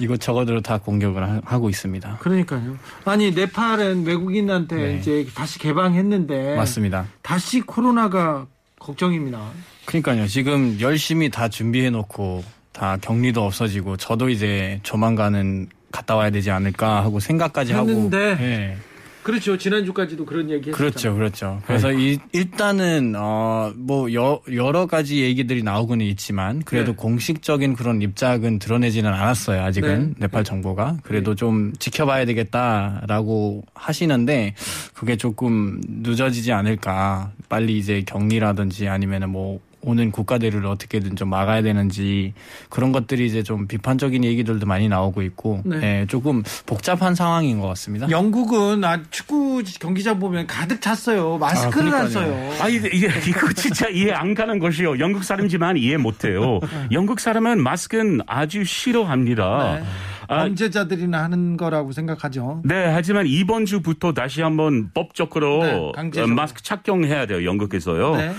이거 0.00 0.16
저거대로 0.16 0.60
다 0.60 0.78
공격을 0.78 1.22
하- 1.22 1.40
하고 1.44 1.70
있습니다. 1.70 2.18
그러니까요. 2.20 2.76
아니, 3.04 3.30
네팔은 3.30 4.04
외국인한테 4.04 4.76
네. 4.76 4.96
이제 4.98 5.26
다시 5.34 5.58
개방했는데. 5.60 6.56
맞습니다. 6.56 7.06
다시 7.22 7.60
코로나가 7.60 8.46
걱정입니다. 8.80 9.40
그러니까요. 9.86 10.26
지금 10.26 10.76
열심히 10.80 11.30
다 11.30 11.48
준비해 11.48 11.90
놓고 11.90 12.42
다 12.72 12.96
격리도 13.00 13.44
없어지고 13.44 13.96
저도 13.96 14.28
이제 14.30 14.80
조만간은 14.82 15.68
갔다 15.92 16.16
와야 16.16 16.30
되지 16.30 16.50
않을까 16.50 17.04
하고 17.04 17.20
생각까지 17.20 17.72
했는데 17.72 18.30
하고 18.32 18.42
예. 18.42 18.76
그렇죠. 19.24 19.56
지난주까지도 19.56 20.24
그런 20.26 20.50
얘기 20.50 20.68
했었잖아요. 20.68 20.76
그렇죠, 20.76 21.14
그렇죠. 21.14 21.62
그래서 21.66 21.92
이, 21.92 22.18
일단은 22.32 23.14
어뭐 23.16 24.12
여러 24.12 24.86
가지 24.86 25.22
얘기들이 25.22 25.62
나오고는 25.62 26.04
있지만 26.06 26.62
그래도 26.62 26.92
네. 26.92 26.96
공식적인 26.96 27.74
그런 27.74 28.02
입장은 28.02 28.58
드러내지는 28.58 29.12
않았어요. 29.12 29.62
아직은 29.62 30.08
네. 30.10 30.14
네팔 30.26 30.44
정부가 30.44 30.98
그래도 31.02 31.34
좀 31.34 31.72
지켜봐야 31.78 32.26
되겠다라고 32.26 33.64
하시는데 33.74 34.54
그게 34.92 35.16
조금 35.16 35.80
늦어지지 35.88 36.52
않을까. 36.52 37.32
빨리 37.48 37.78
이제 37.78 38.02
격리라든지 38.06 38.88
아니면은 38.88 39.30
뭐 39.30 39.60
오는 39.84 40.10
국가들을 40.10 40.64
어떻게든 40.66 41.16
좀 41.16 41.28
막아야 41.28 41.62
되는지 41.62 42.34
그런 42.70 42.92
것들이 42.92 43.26
이제 43.26 43.42
좀 43.42 43.66
비판적인 43.66 44.24
얘기들도 44.24 44.66
많이 44.66 44.88
나오고 44.88 45.22
있고 45.22 45.62
네. 45.64 46.00
예, 46.00 46.06
조금 46.06 46.42
복잡한 46.66 47.14
상황인 47.14 47.60
것 47.60 47.68
같습니다. 47.68 48.08
영국은 48.10 48.84
아, 48.84 49.00
축구 49.10 49.62
경기장 49.80 50.18
보면 50.18 50.46
가득 50.46 50.80
찼어요. 50.80 51.38
마스크를 51.38 51.94
아, 51.94 52.00
안. 52.00 52.08
써요. 52.10 52.52
아, 52.60 52.68
이게, 52.68 52.88
이게, 52.88 53.08
이거 53.28 53.52
진짜 53.52 53.88
이해 53.88 54.12
안 54.12 54.34
가는 54.34 54.58
것이요. 54.58 54.98
영국 54.98 55.24
사람이지만 55.24 55.76
이해 55.76 55.96
못 55.96 56.24
해요. 56.24 56.60
영국 56.92 57.20
사람은 57.20 57.62
마스크는 57.62 58.20
아주 58.26 58.64
싫어합니다. 58.64 59.80
네. 59.80 59.84
아, 60.28 60.38
범죄자들이나 60.44 61.22
하는 61.22 61.56
거라고 61.56 61.92
생각하죠. 61.92 62.62
네, 62.64 62.86
하지만 62.86 63.26
이번 63.26 63.66
주부터 63.66 64.12
다시 64.12 64.42
한번 64.42 64.90
법적으로 64.94 65.92
네, 66.12 66.26
마스크 66.26 66.62
착용해야 66.62 67.26
돼요. 67.26 67.44
영국에서요. 67.44 68.16
네. 68.16 68.32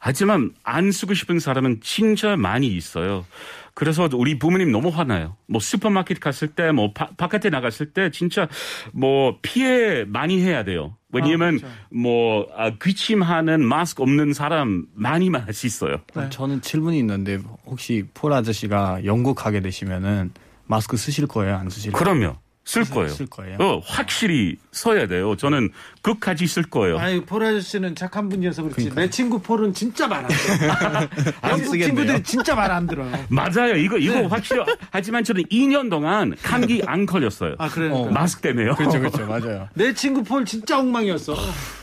하지만 0.00 0.52
안 0.64 0.90
쓰고 0.90 1.12
싶은 1.12 1.38
사람은 1.38 1.80
진짜 1.82 2.34
많이 2.34 2.66
있어요. 2.66 3.26
그래서 3.74 4.08
우리 4.14 4.38
부모님 4.38 4.72
너무 4.72 4.88
화나요. 4.88 5.36
뭐 5.46 5.60
슈퍼마켓 5.60 6.18
갔을 6.20 6.48
때, 6.48 6.72
뭐 6.72 6.92
바, 6.92 7.10
바깥에 7.16 7.50
나갔을 7.50 7.92
때 7.92 8.10
진짜 8.10 8.48
뭐 8.92 9.38
피해 9.42 10.04
많이 10.04 10.40
해야 10.40 10.64
돼요. 10.64 10.96
왜냐면 11.12 11.56
아, 11.56 11.58
그렇죠. 11.58 11.68
뭐 11.90 12.48
아, 12.56 12.70
귀침하는 12.82 13.62
마스크 13.62 14.02
없는 14.02 14.32
사람 14.32 14.86
많이 14.94 15.28
맛있어요. 15.28 15.98
네. 16.14 16.30
저는 16.30 16.62
질문이 16.62 16.98
있는데 16.98 17.38
혹시 17.66 18.04
폴 18.14 18.32
아저씨가 18.32 19.04
영국 19.04 19.34
가게 19.34 19.60
되시면은 19.60 20.32
마스크 20.66 20.96
쓰실 20.96 21.26
거예요, 21.26 21.56
안 21.56 21.68
쓰실 21.68 21.92
거예요? 21.92 22.04
그럼요. 22.04 22.36
쓸 22.64 22.84
거예요. 22.84 23.08
쓸 23.08 23.26
거예요. 23.26 23.56
어, 23.58 23.80
확실히 23.84 24.56
써야 24.70 25.06
돼요. 25.08 25.34
저는 25.36 25.70
끝까지 26.02 26.46
쓸 26.46 26.62
거예요. 26.64 26.98
아니 26.98 27.24
폴 27.24 27.42
아저씨는 27.42 27.94
착한 27.96 28.28
분이어서 28.28 28.62
그렇지. 28.62 28.76
그러니까요. 28.90 29.04
내 29.06 29.10
친구 29.10 29.40
폴은 29.40 29.74
진짜 29.74 30.06
말 30.06 30.20
안 30.24 30.28
들어. 30.28 30.54
안 31.40 31.50
영국 31.52 31.64
쓰겠네요. 31.66 31.86
친구들이 31.86 32.22
진짜 32.22 32.54
말 32.54 32.70
안 32.70 32.86
들어요. 32.86 33.10
맞아요. 33.28 33.74
이거 33.76 33.96
이거 33.98 34.14
네. 34.14 34.26
확실히 34.26 34.62
하지만 34.92 35.24
저는 35.24 35.44
2년 35.44 35.90
동안 35.90 36.36
감기 36.42 36.82
안 36.86 37.06
걸렸어요. 37.06 37.54
아 37.58 37.68
그러니까. 37.68 37.98
어, 37.98 38.10
마스크 38.10 38.42
때문에요. 38.42 38.74
그렇죠, 38.76 38.98
그렇죠, 39.00 39.26
맞아요. 39.26 39.68
내 39.74 39.92
친구 39.94 40.22
폴 40.22 40.44
진짜 40.44 40.78
엉망이었어. 40.78 41.34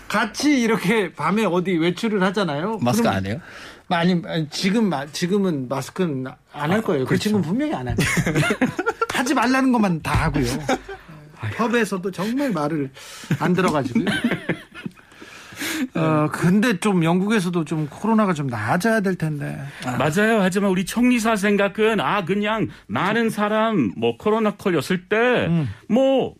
같이 0.07 0.61
이렇게 0.61 1.11
밤에 1.11 1.43
어디 1.43 1.75
외출을 1.75 2.21
하잖아요. 2.23 2.77
마스크 2.81 3.09
안 3.09 3.25
해요? 3.25 3.41
아니, 3.89 4.21
지금 4.51 4.89
마- 4.89 5.05
지금은 5.05 5.67
마스크는 5.67 6.27
안 6.53 6.71
할 6.71 6.81
거예요. 6.81 7.03
그 7.03 7.09
그렇죠. 7.09 7.23
친구는 7.23 7.45
분명히 7.45 7.73
안 7.73 7.87
합니다. 7.87 8.09
하지 9.17 9.33
말라는 9.33 9.71
것만 9.71 10.01
다 10.01 10.25
하고요. 10.25 10.45
협에서도 11.57 12.09
정말 12.11 12.51
말을 12.51 12.89
안 13.39 13.53
들어가지고요. 13.53 14.05
어, 15.95 16.29
근데 16.31 16.79
좀 16.79 17.03
영국에서도 17.03 17.65
좀 17.65 17.87
코로나가 17.89 18.33
좀 18.33 18.47
나아져야 18.47 19.01
될 19.01 19.15
텐데. 19.15 19.57
맞아요. 19.83 20.41
하지만 20.41 20.69
우리 20.69 20.85
총리사 20.85 21.35
생각은 21.35 21.99
아 21.99 22.25
그냥 22.25 22.67
많은 22.87 23.29
사람 23.29 23.91
뭐 23.97 24.17
코로나 24.17 24.51
걸렸을 24.51 25.07
때뭐 25.09 26.35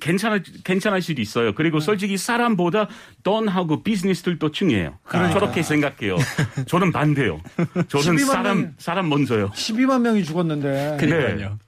괜찮아 0.00 0.40
괜찮을 0.64 1.00
수도 1.00 1.22
있어요. 1.22 1.54
그리고 1.54 1.80
솔직히 1.80 2.16
사람보다 2.18 2.88
돈하고 3.22 3.82
비즈니스들도 3.82 4.50
중요해요. 4.50 4.98
저렇게 5.10 5.62
생각해요. 5.62 6.16
저는 6.66 6.92
반대요. 6.92 7.40
저는 7.88 8.16
12만 8.18 8.26
사람 8.26 8.58
명이- 8.64 8.70
사람 8.78 9.08
먼저요. 9.08 9.50
12만 9.50 10.00
명이 10.02 10.24
죽었는데. 10.24 10.96
그러니까요. 11.00 11.58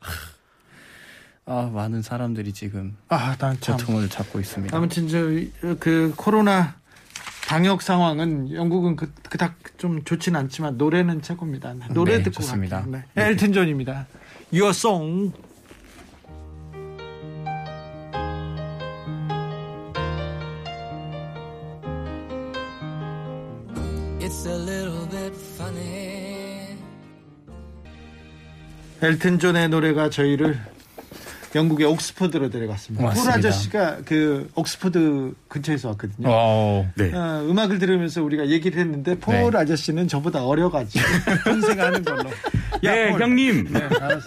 아, 1.47 1.69
많은 1.73 2.03
사람들이 2.03 2.53
지금 2.53 2.97
아, 3.09 3.35
난 3.39 3.57
참. 3.61 3.77
고통을 3.77 4.09
찾고 4.09 4.39
있습니다. 4.41 4.77
아무튼 4.77 5.09
저 5.09 5.19
그 5.81 6.13
코로나 6.17 6.75
방역 7.49 7.83
상황은 7.83 8.53
영국은 8.55 8.95
그, 8.95 9.13
그닥 9.29 9.57
좀 9.77 10.05
좋지는 10.05 10.39
않지만 10.41 10.77
노래는 10.77 11.23
최고입니다. 11.23 11.75
노래 11.93 12.19
네, 12.19 12.23
듣고 12.25 12.43
좋습니다. 12.43 12.83
갈게요. 12.83 13.03
네. 13.15 13.27
엘튼 13.29 13.53
존입니다. 13.53 14.07
Your 14.53 14.71
Song. 14.71 15.33
엘튼 29.03 29.39
존의 29.39 29.69
노래가 29.69 30.11
저희를 30.11 30.59
영국의 31.55 31.87
옥스퍼드로 31.87 32.51
데려갔습니다. 32.51 33.03
폴 33.05 33.09
맞습니다. 33.09 33.35
아저씨가 33.39 33.99
그 34.05 34.49
옥스퍼드 34.55 35.35
근처에서 35.49 35.89
왔거든요. 35.89 36.29
어, 36.31 36.89
네. 36.97 37.13
어, 37.13 37.45
음악을 37.49 37.79
들으면서 37.79 38.23
우리가 38.23 38.49
얘기를 38.49 38.79
했는데 38.81 39.19
폴 39.19 39.51
네. 39.51 39.59
아저씨는 39.59 40.07
저보다 40.09 40.45
어려가지고 40.45 41.05
동생하는 41.47 42.05
걸로. 42.05 42.31
야, 42.85 42.95
네, 42.95 43.11
폴. 43.11 43.23
형님. 43.23 43.73
네, 43.73 43.81
알았어. 43.81 44.25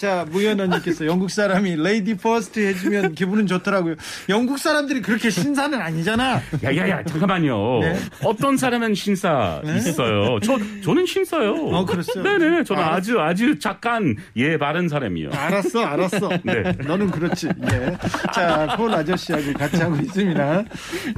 네. 0.00 0.06
자, 0.06 0.24
무연언님께서 0.30 1.04
영국 1.04 1.30
사람이 1.30 1.76
lady 1.76 2.16
first 2.16 2.58
해주면 2.60 3.14
기분은 3.14 3.46
좋더라고요. 3.46 3.96
영국 4.30 4.58
사람들이 4.58 5.02
그렇게 5.02 5.28
신사는 5.28 5.78
아니잖아. 5.78 6.40
야야야 6.64 7.04
잠깐만요. 7.04 7.80
네. 7.80 7.98
어떤 8.24 8.56
사람은 8.56 8.94
신사 8.94 9.60
있어요. 9.64 10.40
저 10.40 10.58
저는 10.82 11.04
신사요. 11.04 11.52
어, 11.52 11.84
그랬어요? 11.84 12.24
네네. 12.24 12.64
저는 12.64 12.82
알았어. 12.82 12.96
아주 12.96 13.20
아주 13.20 13.58
착한 13.58 14.16
예 14.36 14.56
바른 14.56 14.88
사람이요. 14.88 15.32
알았어, 15.32 15.84
알았어. 15.84 16.30
네. 16.44 16.62
너는 16.86 17.10
그렇지. 17.10 17.48
예. 17.48 17.98
자, 18.32 18.74
폴 18.78 18.94
아저씨하고 18.94 19.52
같이 19.52 19.76
하고 19.82 19.96
있습니다. 19.96 20.64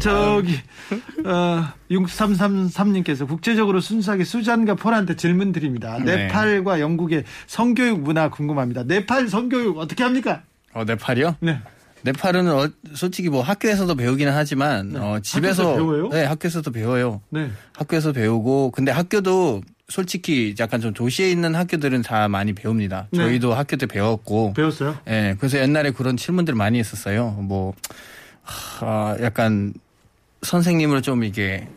저기, 0.01 0.59
어, 1.25 1.69
6333님께서 1.91 3.29
국제적으로 3.29 3.81
순수하게 3.81 4.25
수잔과 4.25 4.75
폴한테 4.75 5.17
질문 5.17 5.53
드립니다. 5.53 5.99
네. 6.05 6.27
네팔과 6.27 6.81
영국의 6.81 7.25
성교육 7.47 8.01
문화 8.01 8.29
궁금합니다. 8.29 8.72
네팔 8.83 9.29
성교육 9.29 9.79
어떻게 9.79 10.02
합니까? 10.02 10.43
어, 10.73 10.85
네팔이요? 10.85 11.37
네. 11.41 11.61
네팔은 12.05 12.49
어, 12.49 12.69
솔직히 12.95 13.29
뭐 13.29 13.43
학교에서도 13.43 13.95
배우기는 13.95 14.33
하지만 14.33 14.97
어, 14.97 15.21
집에서 15.21 15.62
학교에서 15.62 15.76
배워요? 15.76 16.09
네 16.09 16.25
학교에서도 16.25 16.71
배워요. 16.73 17.21
네. 17.31 17.50
학교에서 17.76 18.12
배우고 18.12 18.73
근데 18.73 18.91
학교도 18.91 19.62
솔직히 19.88 20.55
약간 20.59 20.81
좀 20.81 20.95
도시에 20.95 21.31
있는 21.31 21.55
학교들은 21.55 22.02
다 22.02 22.26
많이 22.26 22.55
배웁니다. 22.55 23.09
네. 23.11 23.19
저희도 23.19 23.52
학교 23.55 23.76
때 23.76 23.87
배웠고 23.87 24.55
배웠어요? 24.55 24.97
예, 25.07 25.37
그래서 25.38 25.59
옛날에 25.59 25.91
그런 25.91 26.17
질문들 26.17 26.55
많이 26.55 26.79
했었어요. 26.79 27.33
뭐, 27.33 27.75
하, 28.43 29.17
약간 29.21 29.75
선생님을 30.41 31.02
좀 31.02 31.25
이게 31.25 31.69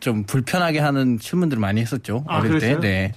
좀 0.00 0.24
불편하게 0.24 0.78
하는 0.78 1.18
질문들을 1.18 1.60
많이 1.60 1.80
했었죠. 1.80 2.24
아, 2.28 2.38
어릴 2.38 2.50
그랬어요? 2.52 2.80
때. 2.80 3.12
네. 3.12 3.14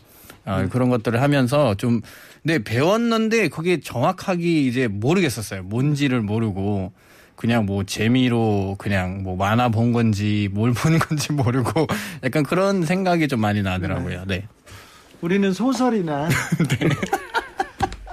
어, 0.52 0.68
그런 0.72 0.90
것들을 0.90 1.22
하면서 1.22 1.76
좀, 1.76 2.02
네, 2.44 2.60
배웠는데 2.60 3.50
그게 3.50 3.80
정확하게 3.80 4.44
이제 4.44 4.88
모르겠었어요. 4.88 5.64
뭔지를 5.64 6.22
모르고. 6.22 6.94
그냥 7.36 7.66
뭐 7.66 7.84
재미로 7.84 8.76
그냥 8.78 9.24
뭐 9.24 9.36
만화 9.36 9.70
본 9.70 9.94
건지 9.94 10.48
뭘 10.52 10.74
본 10.78 11.00
건지 11.00 11.34
모르고 11.34 11.88
약간 12.24 12.44
그런 12.44 12.86
생각이 12.86 13.28
좀 13.28 13.42
많이 13.42 13.64
나더라고요. 13.64 14.26
네. 14.28 14.48
우리는 15.22 15.52
소설이나 15.52 16.30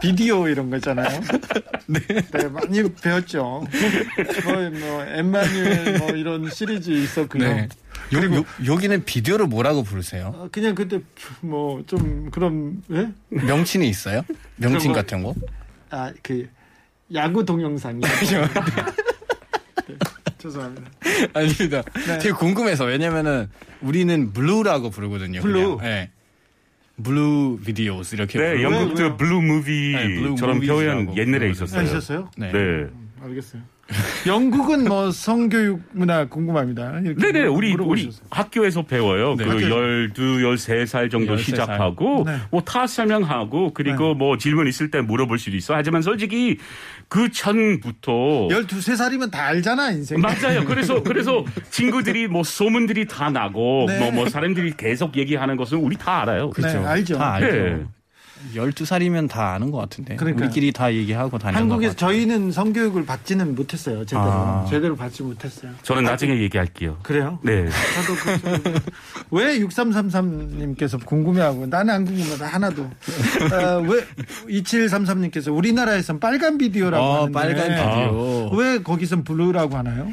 비디오 0.00 0.48
이런 0.48 0.70
거잖아요. 0.70 1.20
네. 1.86 2.00
많이 2.48 2.92
배웠죠. 2.94 3.64
뭐, 4.44 4.70
뭐, 4.70 5.04
엠마뉴엘 5.04 5.98
뭐 5.98 6.10
이런 6.10 6.48
시리즈 6.50 6.90
있었고요. 6.90 7.42
네. 7.42 7.68
요, 8.14 8.36
요, 8.36 8.44
여기는 8.64 9.04
비디오를 9.04 9.46
뭐라고 9.46 9.82
부르세요? 9.82 10.32
어, 10.34 10.48
그냥 10.50 10.74
그때 10.74 11.00
뭐 11.40 11.82
좀 11.86 12.30
그런 12.30 12.82
예? 12.90 13.10
명칭이 13.28 13.88
있어요? 13.88 14.22
명칭 14.56 14.92
같은 14.92 15.22
거? 15.22 15.34
아, 15.90 16.12
그 16.22 16.48
야구 17.14 17.44
동영상이. 17.44 18.00
네, 19.86 19.94
죄송합니다. 20.38 20.90
아닙니다. 21.34 21.82
되게 22.20 22.32
궁금해서 22.32 22.84
왜냐면은 22.84 23.48
우리는 23.80 24.32
blue라고 24.32 24.90
부르거든요. 24.90 25.40
blue. 25.40 25.78
그냥. 25.78 25.90
네. 25.90 26.10
blue 27.02 27.58
videos 27.64 28.16
이렇게 28.16 28.38
네. 28.38 28.62
영국도? 28.62 29.16
blue 29.16 29.40
네, 29.40 29.46
movie처럼 29.46 30.60
blue 30.60 30.66
표현 30.74 31.16
옛날에 31.16 31.50
부르거든요. 31.50 31.50
있었어요. 31.50 31.80
아, 31.80 31.82
있었어요? 31.84 32.30
네. 32.36 32.52
네. 32.52 32.86
알겠어요. 33.22 33.62
영국은 34.26 34.84
뭐 34.86 35.10
성교육 35.10 35.80
문화 35.92 36.26
궁금합니다. 36.26 37.00
이렇게 37.00 37.14
네네, 37.32 37.46
우리, 37.46 37.68
우리 37.68 37.72
물어보셔서. 37.72 38.22
학교에서 38.30 38.82
배워요. 38.82 39.34
네. 39.36 39.44
그 39.44 39.50
학교에서. 39.50 39.68
12, 39.68 40.12
13살 40.44 41.10
정도 41.10 41.34
13살. 41.36 41.38
시작하고, 41.38 42.24
네. 42.26 42.36
뭐 42.50 42.60
타 42.60 42.86
설명하고, 42.86 43.72
그리고 43.72 44.14
뭐 44.14 44.36
질문 44.36 44.66
있을 44.68 44.90
때 44.90 45.00
물어볼 45.00 45.38
수도 45.38 45.56
있어. 45.56 45.74
하지만 45.74 46.02
솔직히 46.02 46.58
그 47.08 47.30
전부터. 47.30 48.48
12, 48.50 48.76
3살이면 48.76 49.30
다 49.30 49.44
알잖아, 49.46 49.90
인생. 49.92 50.20
맞아요. 50.20 50.64
그래서, 50.64 51.02
그래서 51.04 51.44
친구들이 51.70 52.28
뭐 52.28 52.42
소문들이 52.42 53.06
다 53.06 53.30
나고, 53.30 53.86
네. 53.88 53.98
뭐, 53.98 54.10
뭐 54.10 54.28
사람들이 54.28 54.74
계속 54.76 55.16
얘기하는 55.16 55.56
것은 55.56 55.78
우리 55.78 55.96
다 55.96 56.22
알아요. 56.22 56.50
네, 56.50 56.68
알죠. 56.68 57.16
다 57.16 57.34
알죠. 57.34 57.46
네. 57.46 57.84
12살이면 58.54 59.28
다 59.28 59.52
아는 59.54 59.70
것 59.70 59.78
같은데. 59.78 60.16
그러니까요. 60.16 60.46
우리끼리 60.46 60.72
다 60.72 60.92
얘기하고 60.92 61.38
다니는 61.38 61.60
한국에서 61.60 61.92
것 61.94 61.98
같아요. 61.98 62.12
저희는 62.18 62.52
성교육을 62.52 63.04
받지는 63.06 63.54
못했어요, 63.54 64.04
제대로. 64.04 64.24
아. 64.30 64.66
제대로 64.68 64.96
받지 64.96 65.22
못했어요. 65.22 65.72
저는 65.82 66.04
나중에 66.04 66.38
얘기할게요. 66.42 66.98
그래요? 67.02 67.38
네. 67.42 67.66
저도 67.66 68.14
그, 68.22 68.62
저- 68.62 68.80
왜 69.30 69.58
6333님께서 69.60 71.04
궁금해하고 71.04 71.66
나는 71.66 71.94
안 71.94 72.04
궁금하다 72.04 72.46
하나도 72.46 72.82
어, 72.82 73.80
왜 73.86 74.04
2733님께서 74.48 75.54
우리나라에선 75.54 76.20
빨간 76.20 76.58
비디오라고 76.58 77.04
어, 77.04 77.16
하는데 77.22 77.32
빨간 77.32 77.68
비디오. 77.68 78.50
왜 78.56 78.78
거기선 78.82 79.24
blue라고 79.24 79.76
하나요? 79.76 80.08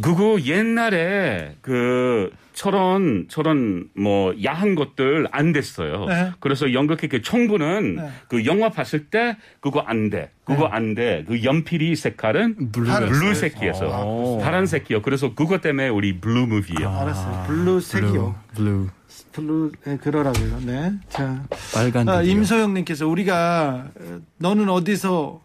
그거 0.00 0.40
옛날에 0.40 1.56
그 1.62 2.30
저런 2.52 3.26
저런 3.28 3.88
뭐 3.94 4.34
야한 4.44 4.74
것들 4.74 5.28
안 5.30 5.52
됐어요. 5.52 6.06
네. 6.06 6.32
그래서 6.40 6.72
영국의 6.72 7.08
그 7.08 7.22
정부는 7.22 7.96
네. 7.96 8.10
그 8.28 8.44
영화 8.46 8.68
봤을 8.68 9.06
때 9.06 9.36
그거 9.60 9.80
안 9.80 10.10
돼. 10.10 10.30
그거 10.44 10.66
안 10.66 10.94
돼. 10.94 11.24
그 11.28 11.44
연필이 11.44 11.94
색깔은 11.94 12.72
blue였어요? 12.72 13.08
blue 13.08 13.34
색이어서 13.34 13.86
어. 13.88 14.38
파란 14.42 14.66
색이요. 14.66 15.02
그래서 15.02 15.34
그것 15.34 15.60
때문에 15.60 15.88
우리 15.88 16.20
blue 16.20 16.46
movie예요. 16.46 16.90
알았어요. 16.90 17.44
blue 17.46 17.80
색이요. 17.80 18.34
blue. 18.56 18.88
blue 19.32 19.72
네, 19.84 19.96
그러라고요. 19.98 20.60
네. 20.64 20.92
자, 21.08 21.44
빨간 21.72 22.08
아, 22.08 22.20
비디오. 22.22 22.32
임소영 22.38 22.74
님께서 22.74 23.06
우리가 23.06 23.86
어, 24.00 24.20
너는 24.38 24.68
어디서 24.68 25.40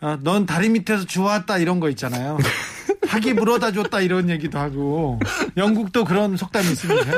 아, 0.00 0.18
넌 0.22 0.46
다리 0.46 0.68
밑에서 0.68 1.04
주워왔다 1.04 1.58
이런 1.58 1.80
거 1.80 1.88
있잖아요. 1.90 2.38
학이 3.08 3.32
물어다 3.32 3.72
줬다 3.72 4.00
이런 4.00 4.28
얘기도 4.28 4.58
하고 4.58 5.18
영국도 5.56 6.04
그런 6.04 6.36
속담이 6.36 6.66
있습니다. 6.66 7.12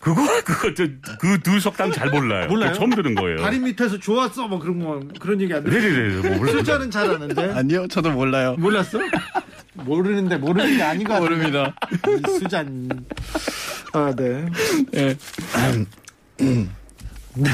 그거 0.00 0.22
그거 0.44 0.72
그두 1.20 1.58
속담 1.58 1.92
잘 1.92 2.10
몰라요. 2.10 2.48
몰라요? 2.48 2.72
처음 2.74 2.90
들은 2.90 3.14
거예요. 3.14 3.38
다리 3.38 3.58
밑에서 3.58 3.98
주웠어 3.98 4.46
뭐 4.46 4.58
그런 4.58 4.78
거 4.78 5.00
그런 5.18 5.40
얘기 5.40 5.52
안 5.52 5.64
돼. 5.64 5.70
네네네. 5.70 6.28
뭐 6.28 6.36
몰라요. 6.38 6.58
숫자는 6.58 6.90
잘 6.90 7.10
아는데 7.10 7.52
아니요, 7.52 7.88
저도 7.88 8.10
몰라요. 8.10 8.56
몰랐어? 8.58 8.98
모르는데 9.74 10.36
모르는 10.36 10.76
게 10.76 10.82
아닌 10.82 11.04
것 11.04 11.14
같아. 11.14 11.24
모릅니다. 11.24 11.74
수잔. 12.38 12.88
아 13.92 14.12
네. 14.16 14.46
예. 14.94 15.16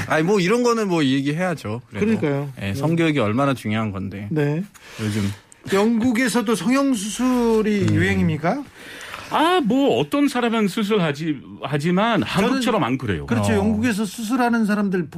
아니 0.08 0.22
뭐 0.22 0.40
이런 0.40 0.62
거는 0.62 0.88
뭐 0.88 1.04
얘기해야죠. 1.04 1.82
그래도. 1.90 2.06
그러니까요. 2.06 2.52
예, 2.62 2.74
성교육이 2.74 3.18
얼마나 3.20 3.54
중요한 3.54 3.92
건데 3.92 4.28
네. 4.30 4.64
요즘 5.00 5.30
영국에서도 5.72 6.54
성형 6.54 6.94
수술이 6.94 7.86
유행입니까? 7.92 8.62
아, 9.30 9.60
뭐 9.64 9.98
어떤 9.98 10.28
사람은 10.28 10.68
수술하지 10.68 11.40
하지만 11.62 12.22
한국처럼 12.22 12.84
안 12.84 12.98
그래요. 12.98 13.26
그렇죠. 13.26 13.52
어. 13.52 13.56
영국에서 13.56 14.04
수술하는 14.04 14.64
사람들 14.64 15.08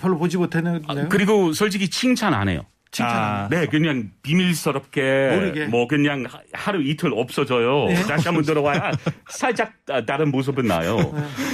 별로 0.00 0.18
보지 0.18 0.36
못했는데요. 0.38 1.04
아, 1.04 1.08
그리고 1.08 1.52
솔직히 1.52 1.88
칭찬 1.88 2.34
안 2.34 2.48
해요. 2.48 2.62
아, 3.00 3.48
네, 3.50 3.66
그냥 3.66 4.10
비밀스럽게 4.22 5.30
모르게. 5.34 5.66
뭐 5.66 5.88
그냥 5.88 6.24
하- 6.28 6.40
하루 6.52 6.82
이틀 6.82 7.12
없어져요. 7.14 7.86
네. 7.86 7.94
다시 8.02 8.28
한번 8.28 8.44
들어와야 8.44 8.90
살짝 9.30 9.72
아, 9.88 10.04
다른 10.04 10.30
모습은 10.30 10.66
나요. 10.66 10.96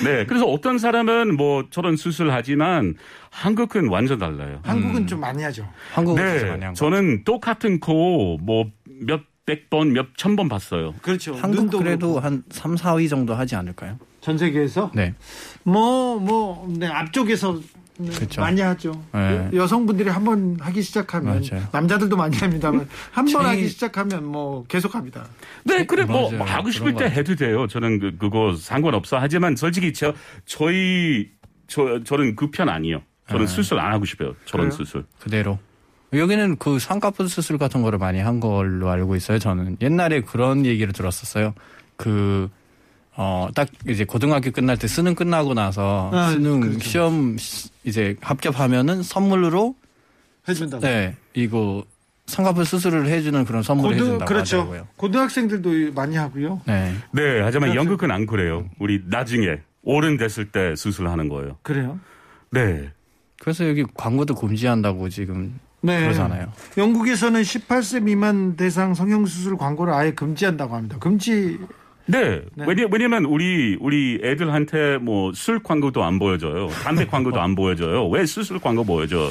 네, 0.05 0.27
그래서 0.27 0.47
어떤 0.47 0.79
사람은 0.79 1.37
뭐 1.37 1.65
저런 1.71 1.97
수술하지만 1.97 2.95
한국은 3.31 3.89
완전 3.89 4.19
달라요. 4.19 4.61
한국은 4.65 5.07
좀 5.07 5.21
많이 5.21 5.43
하죠. 5.45 5.69
한국에서 5.93 6.47
많이 6.47 6.59
네, 6.59 6.65
한 6.67 6.75
거. 6.75 6.75
저는 6.75 7.23
똑같은 7.25 7.79
코뭐 7.81 8.71
몇 9.03 9.21
백 9.49 9.71
번, 9.71 9.95
몇 9.95 10.09
천 10.19 10.37
번 10.37 10.47
봤어요. 10.51 10.93
그렇죠. 11.01 11.35
한국 11.35 11.71
그래도 11.71 12.09
그렇고. 12.13 12.21
한 12.21 12.43
3, 12.51 12.75
4위 12.75 13.09
정도 13.09 13.35
하지 13.35 13.57
않을까요? 13.57 13.99
전 14.21 14.37
세계에서 14.37 14.91
네. 14.95 15.15
뭐, 15.63 16.19
뭐, 16.19 16.69
네, 16.79 16.87
앞쪽에서 16.87 17.59
네, 18.01 18.11
그렇죠. 18.11 18.41
많이 18.41 18.61
하죠. 18.61 18.93
네. 19.13 19.49
여- 19.53 19.57
여성분들이 19.63 20.09
한 20.09 20.25
번 20.25 20.57
하기 20.61 20.83
시작하면 20.83 21.43
맞아요. 21.51 21.67
남자들도 21.73 22.17
많이 22.17 22.37
합니다만 22.37 22.89
한 23.11 23.25
번 23.27 23.45
하기 23.47 23.69
시작하면 23.69 24.25
뭐 24.25 24.65
계속 24.69 24.95
합니다. 24.95 25.27
네, 25.65 25.85
그래 25.85 26.05
뭐 26.05 26.31
맞아요. 26.31 26.45
하고 26.45 26.71
싶을 26.71 26.95
때것 26.95 27.13
해도 27.13 27.35
돼요. 27.35 27.67
저는 27.67 27.99
그, 27.99 28.17
그거 28.19 28.55
상관없어. 28.57 29.19
하지만 29.19 29.57
솔직히 29.57 29.93
저 29.93 30.15
저희 30.47 31.29
저 31.67 32.03
저는 32.05 32.37
그 32.37 32.51
편 32.51 32.69
아니에요. 32.69 33.03
저는 33.29 33.47
네. 33.47 33.53
수술 33.53 33.79
안 33.79 33.93
하고 33.93 34.05
싶어요. 34.05 34.35
저런 34.45 34.69
그래요? 34.71 34.77
수술. 34.85 35.05
그대로. 35.19 35.59
여기는 36.13 36.57
그 36.57 36.79
쌍꺼풀 36.79 37.29
수술 37.29 37.59
같은 37.59 37.83
거를 37.83 37.99
많이 37.99 38.19
한 38.21 38.41
걸로 38.41 38.89
알고 38.89 39.17
있어요. 39.17 39.39
저는 39.39 39.77
옛날에 39.83 40.23
그런 40.23 40.65
얘기를 40.65 40.93
들었었어요. 40.95 41.53
그 41.97 42.49
어, 43.21 43.49
딱 43.55 43.69
이제 43.89 44.05
고등학교 44.05 44.51
끝날 44.53 44.79
때 44.79 44.87
수능 44.87 45.15
끝나고 45.17 45.53
나서 45.53 46.09
아, 46.15 46.31
수능 46.31 46.61
그렇죠. 46.61 46.79
시험 46.89 47.37
시- 47.37 47.69
이제 47.89 48.17
합격하면은 48.21 49.03
선물로 49.03 49.75
해준다고. 50.47 50.83
네, 50.83 51.17
이거 51.35 51.85
쌍꺼풀 52.27 52.67
수술을 52.67 53.07
해주는 53.09 53.45
그런 53.47 53.63
선물을 53.63 53.91
고등, 53.91 54.07
해준다고 54.07 54.29
그렇죠. 54.29 54.57
하더라고요. 54.59 54.89
고등학생들도 54.97 55.93
많이 55.95 56.17
하고요. 56.17 56.61
네. 56.67 56.95
네, 57.13 57.41
하지만 57.41 57.71
그렇죠. 57.71 57.77
영국은 57.77 58.11
안 58.11 58.27
그래요. 58.27 58.69
우리 58.79 59.03
나중에 59.07 59.61
어른 59.85 60.19
됐을 60.19 60.51
때 60.51 60.77
수술하는 60.77 61.29
거예요. 61.29 61.57
그래요. 61.63 61.99
네. 62.51 62.91
그래서 63.41 63.67
여기 63.67 63.85
광고도 63.95 64.35
금지한다고 64.35 65.09
지금 65.09 65.59
네. 65.81 66.01
그러잖아요. 66.01 66.53
영국에서는 66.77 67.41
18세 67.41 68.03
미만 68.03 68.57
대상 68.57 68.93
성형수술 68.93 69.57
광고를 69.57 69.95
아예 69.95 70.13
금지한다고 70.13 70.75
합니다. 70.75 70.99
금지 70.99 71.59
네. 72.09 72.41
네. 72.55 72.65
왜냐, 72.67 72.87
왜냐면 72.91 73.25
우리, 73.27 73.77
우리 73.81 74.19
애들한테 74.25 74.99
뭐 74.99 75.33
술 75.35 75.63
광고도 75.63 76.03
안 76.03 76.19
보여줘요. 76.19 76.69
담배 76.83 77.07
광고도 77.07 77.41
안 77.41 77.55
보여줘요. 77.55 78.09
왜 78.09 78.25
수술 78.27 78.59
광고 78.59 78.83
보여줘? 78.85 79.31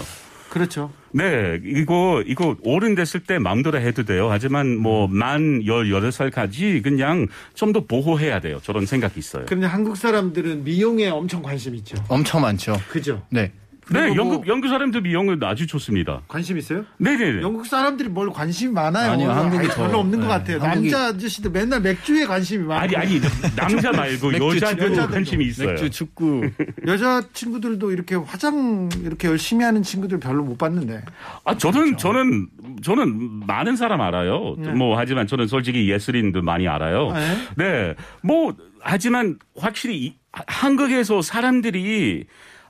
그렇죠. 0.49 0.91
네. 1.11 1.59
이거, 1.65 2.23
이거 2.25 2.55
어른 2.63 2.95
됐을 2.95 3.19
때 3.21 3.37
마음대로 3.39 3.79
해도 3.79 4.03
돼요. 4.05 4.27
하지만 4.29 4.77
뭐만 4.77 5.61
18살까지 5.63 6.81
그냥 6.83 7.27
좀 7.53 7.73
더 7.73 7.81
보호해야 7.85 8.39
돼요. 8.39 8.59
저런 8.63 8.85
생각이 8.85 9.19
있어요. 9.19 9.43
그런데 9.45 9.67
한국 9.67 9.97
사람들은 9.97 10.63
미용에 10.63 11.09
엄청 11.09 11.41
관심 11.41 11.75
있죠. 11.75 11.97
엄청 12.07 12.41
많죠. 12.41 12.75
그죠? 12.89 13.23
네. 13.29 13.51
네. 13.89 14.07
뭐- 14.07 14.15
영국, 14.17 14.47
영국 14.47 14.67
사람들 14.67 15.01
미용은 15.01 15.41
아주 15.43 15.65
좋습니다. 15.65 16.21
관심 16.27 16.57
있어요? 16.57 16.83
네네네. 16.97 17.41
영국 17.41 17.65
사람들이 17.65 18.09
뭘 18.09 18.29
관심이 18.31 18.71
많아요. 18.73 19.11
아니요, 19.13 19.31
한국이 19.31 19.67
더- 19.69 19.75
별로 19.87 19.99
없는 19.99 20.19
것 20.19 20.25
네, 20.25 20.29
같아요. 20.29 20.59
한국이- 20.59 20.91
남자 20.91 21.05
아저씨들 21.07 21.51
맨날 21.51 21.81
맥주에 21.81 22.25
관심이 22.25 22.65
많아요. 22.65 22.81
아니, 22.83 22.95
아니, 22.97 23.21
남자 23.55 23.91
말고 23.91 24.33
여자들도. 24.55 25.07
관심이 25.07 25.45
있어요. 25.45 25.69
맥주, 25.69 25.89
축구. 25.89 26.41
여자 26.87 27.21
친구들도 27.33 27.91
이렇게 27.91 28.15
화장 28.15 28.89
이렇게 29.03 29.27
열심히 29.27 29.63
하는 29.63 29.83
친구들 29.83 30.19
별로 30.19 30.43
못 30.43 30.57
봤는데. 30.57 31.01
아, 31.45 31.55
저는, 31.57 31.97
저는, 31.97 32.47
저는 32.83 33.45
많은 33.47 33.75
사람 33.75 34.01
알아요. 34.01 34.55
네. 34.57 34.71
뭐, 34.71 34.97
하지만 34.97 35.27
저는 35.27 35.47
솔직히 35.47 35.89
예술인도 35.89 36.41
많이 36.41 36.67
알아요. 36.67 37.11
네. 37.13 37.37
네. 37.55 37.95
뭐, 38.21 38.53
하지만 38.81 39.37
확실히 39.57 39.97
이- 39.97 40.15
한국에서 40.31 41.21
사람들이 41.21 42.25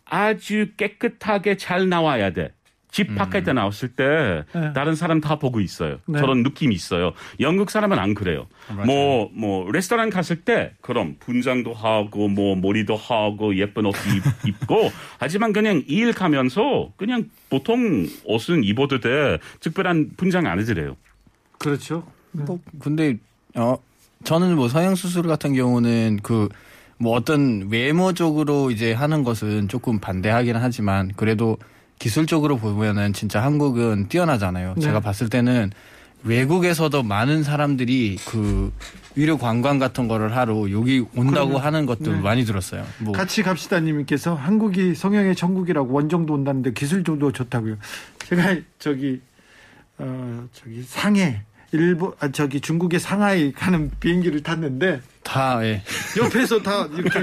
아주 0.10 0.67
깨끗하게 0.78 1.58
잘 1.58 1.89
나와야 1.89 2.32
돼. 2.32 2.52
집 2.89 3.13
바깥에 3.15 3.54
나왔을 3.54 3.89
때 3.89 4.43
네. 4.56 4.74
다른 4.74 4.96
사람 4.96 5.20
다 5.22 5.38
보고 5.38 5.60
있어요. 5.60 6.00
네. 6.08 6.20
저런 6.20 6.41
느낌이 6.41 6.74
있어요. 6.74 7.12
영국 7.39 7.70
사람은 7.70 8.00
안 8.00 8.15
그래요. 8.15 8.48
뭐, 8.86 9.30
뭐, 9.34 9.70
레스토랑 9.72 10.10
갔을 10.10 10.38
때 10.38 10.72
그럼 10.82 11.17
분장도 11.20 11.74
하고 11.74 12.28
뭐 12.28 12.56
머리도 12.56 12.96
하고 12.96 13.56
예쁜 13.58 13.86
옷 13.86 13.93
입- 14.15 14.48
입고 14.48 14.89
하지만 15.20 15.54
그냥 15.54 15.84
일 15.86 16.13
가면서 16.13 16.91
그냥 16.96 17.26
보통 17.50 18.08
옷은 18.24 18.63
입어도 18.63 19.00
돼. 19.00 19.38
특별한 19.60 20.12
분장 20.17 20.48
안 20.48 20.58
해드려요. 20.60 20.96
그렇죠. 21.60 22.08
뭐 22.32 22.60
근데 22.80 23.17
어 23.56 23.78
저는 24.24 24.56
뭐 24.56 24.70
성형 24.70 24.96
수술 24.96 25.24
같은 25.24 25.54
경우는 25.54 26.20
그 26.24 26.48
뭐 26.97 27.15
어떤 27.15 27.69
외모적으로 27.69 28.71
이제 28.71 28.93
하는 28.93 29.23
것은 29.23 29.67
조금 29.67 29.99
반대하긴 29.99 30.55
하지만 30.55 31.12
그래도 31.15 31.57
기술적으로 31.99 32.57
보면은 32.57 33.13
진짜 33.13 33.41
한국은 33.41 34.07
뛰어나잖아요. 34.07 34.73
네. 34.75 34.81
제가 34.81 34.99
봤을 34.99 35.29
때는 35.29 35.71
외국에서도 36.23 37.03
많은 37.03 37.43
사람들이 37.43 38.17
그 38.27 38.71
위료 39.15 39.38
관광 39.38 39.79
같은 39.79 40.07
거를 40.07 40.36
하러 40.36 40.69
여기 40.71 41.05
온다고 41.15 41.49
그럼요. 41.49 41.57
하는 41.57 41.86
것들 41.86 42.13
네. 42.13 42.19
많이 42.19 42.45
들었어요. 42.45 42.86
뭐 42.99 43.13
같이 43.13 43.43
갑시다 43.43 43.79
님께서 43.79 44.36
한국이 44.36 44.95
성형의 44.95 45.36
천국이라고 45.36 45.93
원정도 45.93 46.33
온다는데 46.33 46.73
기술적도 46.73 47.31
좋다고요. 47.31 47.77
제가 48.25 48.57
저기 48.79 49.21
어 49.99 50.47
저기 50.53 50.83
상해 50.83 51.43
일본 51.73 52.13
아 52.19 52.30
저기 52.32 52.62
중국의 52.62 52.99
상하이 52.99 53.51
가는 53.51 53.91
비행기를 53.99 54.41
탔는데 54.41 55.01
다 55.23 55.60
예. 55.65 55.82
옆에서 56.17 56.62
다 56.62 56.88
이렇게 56.93 57.19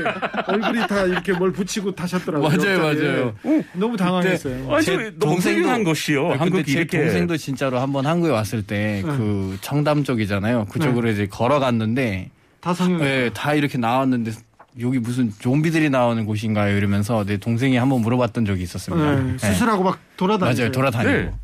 얼굴이 0.47 0.87
다 0.87 1.03
이렇게 1.05 1.33
뭘 1.33 1.51
붙이고 1.53 1.95
타셨더라고요. 1.95 2.49
맞아요, 2.49 2.73
옆자리에. 2.89 3.11
맞아요. 3.11 3.35
너무 3.73 3.97
당황했어요. 3.97 4.71
아주 4.75 4.85
제 4.87 5.13
동생도- 5.19 5.41
훌륭한 5.55 5.85
것이요. 5.85 6.33
한국이 6.33 6.65
제 6.73 6.79
이렇게 6.81 6.99
동생도 7.01 7.37
진짜로 7.39 7.79
한번 7.79 8.05
한국에 8.07 8.31
왔을 8.33 8.63
때그 8.63 9.57
청담 9.63 10.05
쪽이잖아요. 10.05 10.67
그쪽으로 10.67 11.09
이제 11.11 11.27
걸어갔는데 11.27 12.31
다 12.61 12.75
성형. 12.75 12.99
네, 13.01 13.31
다 13.33 13.55
이렇게 13.55 13.79
나왔는데 13.79 14.33
여기 14.81 14.99
무슨 14.99 15.33
좀비들이 15.39 15.89
나오는 15.89 16.27
곳인가요? 16.27 16.77
이러면서 16.77 17.25
내 17.25 17.37
동생이 17.39 17.77
한번 17.77 18.01
물어봤던 18.03 18.45
적이 18.45 18.65
있었습니다. 18.65 19.15
네, 19.23 19.33
네. 19.33 19.39
수술하고 19.39 19.85
막 19.85 19.99
돌아다니죠. 20.17 20.63
맞아요, 20.63 20.73
돌아다니고. 20.73 21.39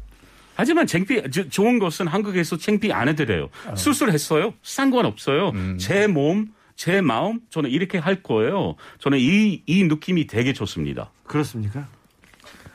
네. 0.61 0.63
하지만 0.63 0.87
저- 1.31 1.49
좋은 1.49 1.79
것은 1.79 2.07
한국에서 2.07 2.57
창피 2.59 2.93
안 2.93 3.09
해드려요. 3.09 3.49
수술했어요? 3.75 4.53
상관없어요. 4.63 5.53
제 5.79 6.07
몸, 6.07 6.49
제 6.77 7.01
마음 7.01 7.41
저는 7.51 7.71
이렇게 7.71 7.99
할 7.99 8.23
거예요. 8.23 8.77
저는 8.99 9.19
이 9.19 9.63
이 9.67 9.85
느낌이 9.85 10.27
되게 10.27 10.53
좋습니다. 10.53 11.11
그렇습니까? 11.25 11.87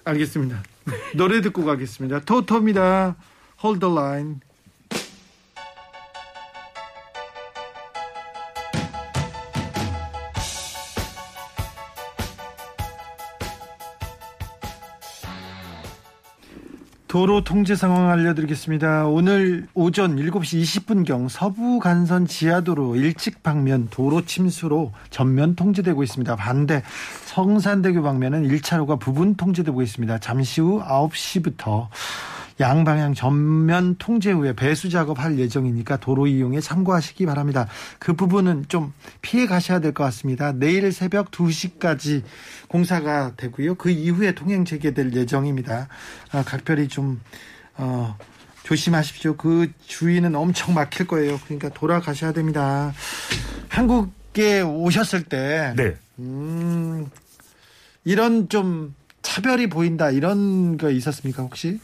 알겠습니다. 0.03 0.63
노래 1.15 1.41
듣고 1.41 1.65
가겠습니다. 1.65 2.19
토토입니다. 2.21 3.15
Hold 3.63 3.79
the 3.79 3.93
line. 3.95 4.35
도로 17.15 17.45
통제 17.45 17.75
상황 17.75 18.09
알려드리겠습니다. 18.09 19.05
오늘 19.05 19.67
오전 19.73 20.17
7시 20.17 20.61
20분경 20.61 21.29
서부 21.29 21.79
간선 21.79 22.27
지하도로 22.27 22.97
일찍 22.97 23.41
방면 23.41 23.87
도로 23.89 24.25
침수로 24.25 24.91
전면 25.11 25.55
통제되고 25.55 26.03
있습니다. 26.03 26.35
반대 26.35 26.83
성산대교 27.23 28.03
방면은 28.03 28.45
1차로가 28.49 28.99
부분 28.99 29.35
통제되고 29.35 29.81
있습니다. 29.81 30.17
잠시 30.19 30.59
후 30.59 30.81
9시부터 30.81 31.87
양방향 32.59 33.13
전면 33.13 33.95
통제 33.97 34.31
후에 34.31 34.53
배수 34.53 34.89
작업할 34.89 35.37
예정이니까 35.39 35.97
도로 35.97 36.25
이용에 36.27 36.61
참고하시기 36.61 37.25
바랍니다. 37.25 37.67
그 37.99 38.13
부분은 38.13 38.65
좀 38.69 38.93
피해 39.21 39.45
가셔야 39.45 39.79
될 39.79 39.93
것 39.93 40.03
같습니다. 40.05 40.53
내일 40.53 40.91
새벽 40.91 41.31
2시까지 41.31 42.23
공사가 42.69 43.33
되고요. 43.35 43.75
그 43.75 43.89
이후에 43.89 44.33
통행 44.35 44.63
재개될 44.65 45.13
예정입니다. 45.13 45.87
아, 46.31 46.43
각별히 46.43 46.87
좀 46.87 47.19
어, 47.75 48.17
조심하십시오. 48.63 49.35
그 49.35 49.71
주위는 49.85 50.33
엄청 50.35 50.73
막힐 50.73 51.07
거예요. 51.07 51.39
그러니까 51.45 51.69
돌아가셔야 51.69 52.31
됩니다. 52.31 52.93
한국에 53.69 54.61
오셨을 54.61 55.23
때 55.23 55.73
네. 55.75 55.95
음, 56.19 57.09
이런 58.05 58.47
좀 58.47 58.95
차별이 59.21 59.67
보인다 59.67 60.09
이런 60.11 60.77
거 60.77 60.89
있었습니까 60.89 61.43
혹시? 61.43 61.79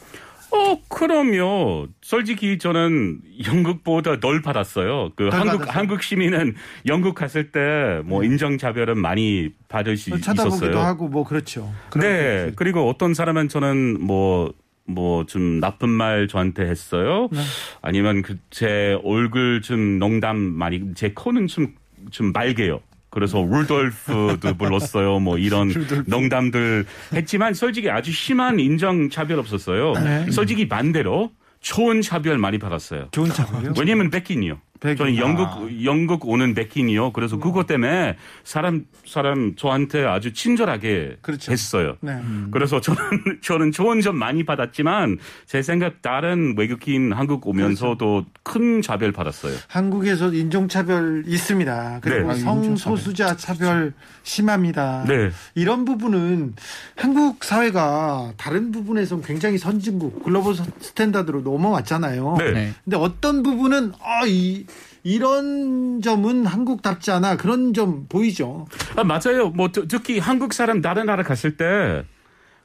어, 0.54 0.78
그럼요. 0.88 1.88
솔직히 2.02 2.58
저는 2.58 3.20
영국보다 3.46 4.20
덜 4.20 4.42
받았어요. 4.42 5.10
그덜 5.16 5.32
한국 5.32 5.58
받았어요? 5.60 5.72
한국 5.78 6.02
시민은 6.02 6.54
영국 6.86 7.14
갔을 7.14 7.50
때 7.50 7.60
뭐 8.04 8.22
인정 8.24 8.58
차별은 8.58 8.98
많이 8.98 9.50
받을 9.68 9.96
수 9.96 10.10
쳐다보기도 10.20 10.66
있었어요. 10.66 10.78
하고 10.80 11.08
뭐 11.08 11.24
그렇죠. 11.24 11.72
네. 12.00 12.52
그리고 12.56 12.88
어떤 12.88 13.14
사람은 13.14 13.48
저는 13.48 14.02
뭐, 14.04 14.52
뭐 14.84 15.24
좀 15.24 15.60
나쁜 15.60 15.88
말 15.88 16.28
저한테 16.28 16.62
했어요. 16.64 17.28
네. 17.32 17.40
아니면 17.80 18.22
그 18.22 18.36
제 18.50 18.98
얼굴 19.04 19.62
좀 19.62 19.98
농담 19.98 20.36
많이, 20.38 20.92
제 20.94 21.12
코는 21.14 21.46
좀, 21.46 21.74
좀 22.10 22.32
맑게요. 22.32 22.80
그래서 23.12 23.42
루돌프도 23.42 24.54
불렀어요. 24.56 25.20
뭐 25.20 25.36
이런 25.36 25.70
농담들 26.06 26.86
했지만 27.12 27.52
솔직히 27.52 27.90
아주 27.90 28.10
심한 28.10 28.58
인정 28.58 29.10
차별 29.10 29.38
없었어요. 29.38 29.92
네. 29.92 30.30
솔직히 30.30 30.66
반대로 30.66 31.30
좋은 31.60 32.00
차별 32.00 32.38
많이 32.38 32.58
받았어요. 32.58 33.08
좋은 33.12 33.28
차별이요? 33.30 33.74
왜냐면 33.78 34.10
백인이요. 34.10 34.58
백인. 34.82 34.96
저는 34.96 35.16
영국 35.16 35.46
아. 35.48 35.68
영국 35.84 36.28
오는 36.28 36.54
백인이요. 36.54 37.12
그래서 37.12 37.38
그것 37.38 37.66
때문에 37.66 38.16
사람 38.44 38.84
사람 39.06 39.54
저한테 39.56 40.04
아주 40.04 40.32
친절하게 40.32 41.18
그렇죠. 41.22 41.52
했어요. 41.52 41.96
네. 42.00 42.18
그래서 42.50 42.80
저는 42.80 42.98
저는 43.42 43.72
좋은 43.72 44.00
점 44.00 44.16
많이 44.16 44.44
받았지만 44.44 45.18
제 45.46 45.62
생각 45.62 46.02
다른 46.02 46.54
외국인 46.58 47.12
한국 47.12 47.46
오면서도 47.46 47.96
그렇죠. 47.96 48.26
큰 48.42 48.82
차별 48.82 49.12
받았어요. 49.12 49.56
한국에서 49.68 50.32
인종 50.32 50.68
차별 50.68 51.22
있습니다. 51.26 52.00
그리고 52.02 52.28
네. 52.28 52.32
아, 52.32 52.34
성소수자 52.34 53.36
차별 53.36 53.92
심합니다. 54.24 55.04
네. 55.06 55.30
이런 55.54 55.84
부분은 55.84 56.54
한국 56.96 57.44
사회가 57.44 58.32
다른 58.36 58.72
부분에서 58.72 59.20
굉장히 59.20 59.58
선진국 59.58 60.24
글로벌 60.24 60.54
스탠다드로 60.54 61.42
넘어왔잖아요. 61.42 62.36
네. 62.38 62.50
네. 62.52 62.72
근데 62.84 62.96
어떤 62.96 63.42
부분은 63.42 63.92
아, 64.00 64.24
이 64.26 64.66
이런 65.04 66.00
점은 66.00 66.46
한국답지 66.46 67.10
않아 67.10 67.36
그런 67.36 67.74
점 67.74 68.06
보이죠. 68.08 68.66
아, 68.96 69.02
맞아요. 69.04 69.48
뭐 69.50 69.70
특- 69.72 69.88
특히 69.88 70.18
한국 70.18 70.52
사람 70.54 70.80
다른 70.80 71.06
나라 71.06 71.22
갔을 71.24 71.56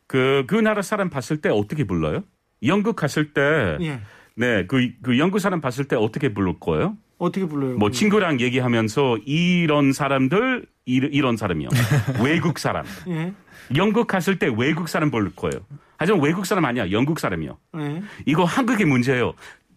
때그그 0.08 0.56
나라 0.64 0.82
사람 0.82 1.10
봤을 1.10 1.38
때 1.42 1.50
어떻게 1.50 1.84
불러요? 1.86 2.24
영국 2.64 2.96
갔을 2.96 3.34
때 3.34 3.78
예. 3.82 4.00
네, 4.36 4.66
그, 4.68 4.90
그 5.02 5.18
영국 5.18 5.40
사람 5.40 5.62
봤을 5.62 5.86
때 5.86 5.96
어떻게 5.96 6.34
부를 6.34 6.60
거예요? 6.60 6.96
어떻게 7.18 7.46
불러요? 7.48 7.78
뭐 7.78 7.90
친구랑 7.90 8.40
얘기하면서 8.40 9.18
이런 9.26 9.92
사람들 9.92 10.66
이, 10.86 10.96
이런 11.12 11.38
사람이요. 11.38 11.70
외국 12.24 12.60
사람. 12.60 12.86
예. 13.08 13.34
영국 13.76 14.08
갔을 14.08 14.38
때 14.40 14.48
외국 14.56 14.88
사람 14.88 15.10
볼 15.12 15.32
거예요. 15.36 15.60
하지만 15.98 16.22
외국 16.22 16.46
사람 16.46 16.64
아니야. 16.66 16.92
영국 16.92 17.20
사람이요. 17.20 17.58
예. 17.80 18.02
이거 18.28 18.44
한국의 18.44 18.86
문제예요. 18.86 19.34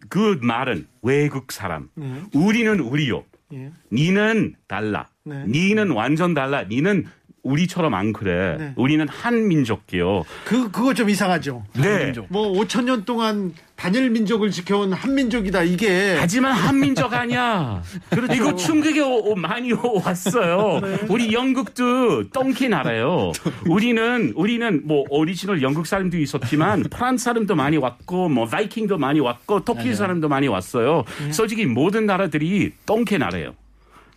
그 0.08 0.38
말은 0.42 0.86
외국 1.02 1.52
사람. 1.52 1.88
네. 1.94 2.22
우리는 2.34 2.80
우리요. 2.80 3.24
예. 3.52 3.70
니는 3.92 4.54
달라. 4.68 5.08
네. 5.24 5.44
니는 5.46 5.90
완전 5.90 6.34
달라. 6.34 6.64
니는 6.64 7.04
우리처럼 7.42 7.94
안 7.94 8.12
그래. 8.12 8.57
네. 8.59 8.72
우리는 8.76 9.07
한 9.09 9.48
민족이요. 9.48 10.24
그 10.44 10.70
그거 10.70 10.92
좀 10.94 11.09
이상하죠. 11.11 11.64
네. 11.74 12.12
뭐 12.29 12.53
5천 12.53 12.85
년 12.85 13.05
동안 13.05 13.55
단일 13.76 14.11
민족을 14.11 14.50
지켜온 14.50 14.92
한 14.92 15.14
민족이다 15.14 15.62
이게 15.62 16.16
하지만 16.18 16.53
한 16.53 16.79
민족 16.81 17.14
아니야. 17.14 17.83
그렇죠. 18.11 18.35
이거 18.35 18.55
중국에 18.55 19.00
오- 19.00 19.31
오- 19.31 19.35
많이 19.35 19.72
왔어요. 19.72 20.81
네. 20.81 20.98
우리 21.09 21.33
영국도 21.33 22.29
똥개 22.30 22.68
나라요. 22.68 23.33
우리는 23.66 24.33
우리는 24.37 24.83
뭐 24.85 25.05
오리지널 25.09 25.62
영국 25.62 25.87
사람도 25.87 26.18
있었지만 26.18 26.83
프랑스 26.90 27.24
사람도 27.24 27.55
많이 27.55 27.79
왔고 27.79 28.29
뭐 28.29 28.44
바이킹도 28.46 28.98
많이 28.98 29.20
왔고 29.20 29.64
터키 29.64 29.94
사람도 29.94 30.29
많이 30.29 30.46
왔어요. 30.46 31.05
네. 31.24 31.33
솔직히 31.33 31.64
모든 31.64 32.05
나라들이 32.05 32.72
똥개 32.84 33.16
나라예요. 33.16 33.55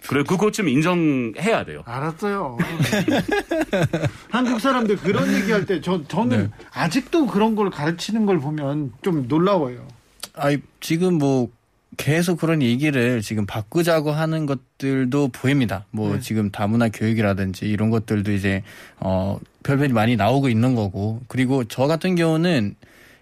그래 0.07 0.23
그거 0.27 0.51
좀 0.51 0.67
인정해야 0.67 1.63
돼요. 1.65 1.81
알았어요. 1.85 2.57
한국 4.29 4.59
사람들 4.59 4.97
그런 4.97 5.33
얘기할 5.33 5.65
때 5.65 5.81
저 5.81 6.01
저는 6.07 6.51
아직도 6.71 7.27
그런 7.27 7.55
걸 7.55 7.69
가르치는 7.69 8.25
걸 8.25 8.39
보면 8.39 8.93
좀 9.01 9.27
놀라워요. 9.27 9.87
아니 10.35 10.57
지금 10.79 11.17
뭐 11.17 11.49
계속 11.97 12.39
그런 12.39 12.61
얘기를 12.61 13.21
지금 13.21 13.45
바꾸자고 13.45 14.11
하는 14.11 14.45
것들도 14.45 15.29
보입니다. 15.29 15.85
뭐 15.91 16.13
네. 16.15 16.19
지금 16.19 16.49
다문화 16.51 16.89
교육이라든지 16.89 17.65
이런 17.65 17.89
것들도 17.89 18.31
이제 18.31 18.63
어 18.99 19.39
별별이 19.63 19.93
많이 19.93 20.15
나오고 20.15 20.49
있는 20.49 20.75
거고 20.75 21.21
그리고 21.27 21.63
저 21.65 21.87
같은 21.87 22.15
경우는 22.15 22.75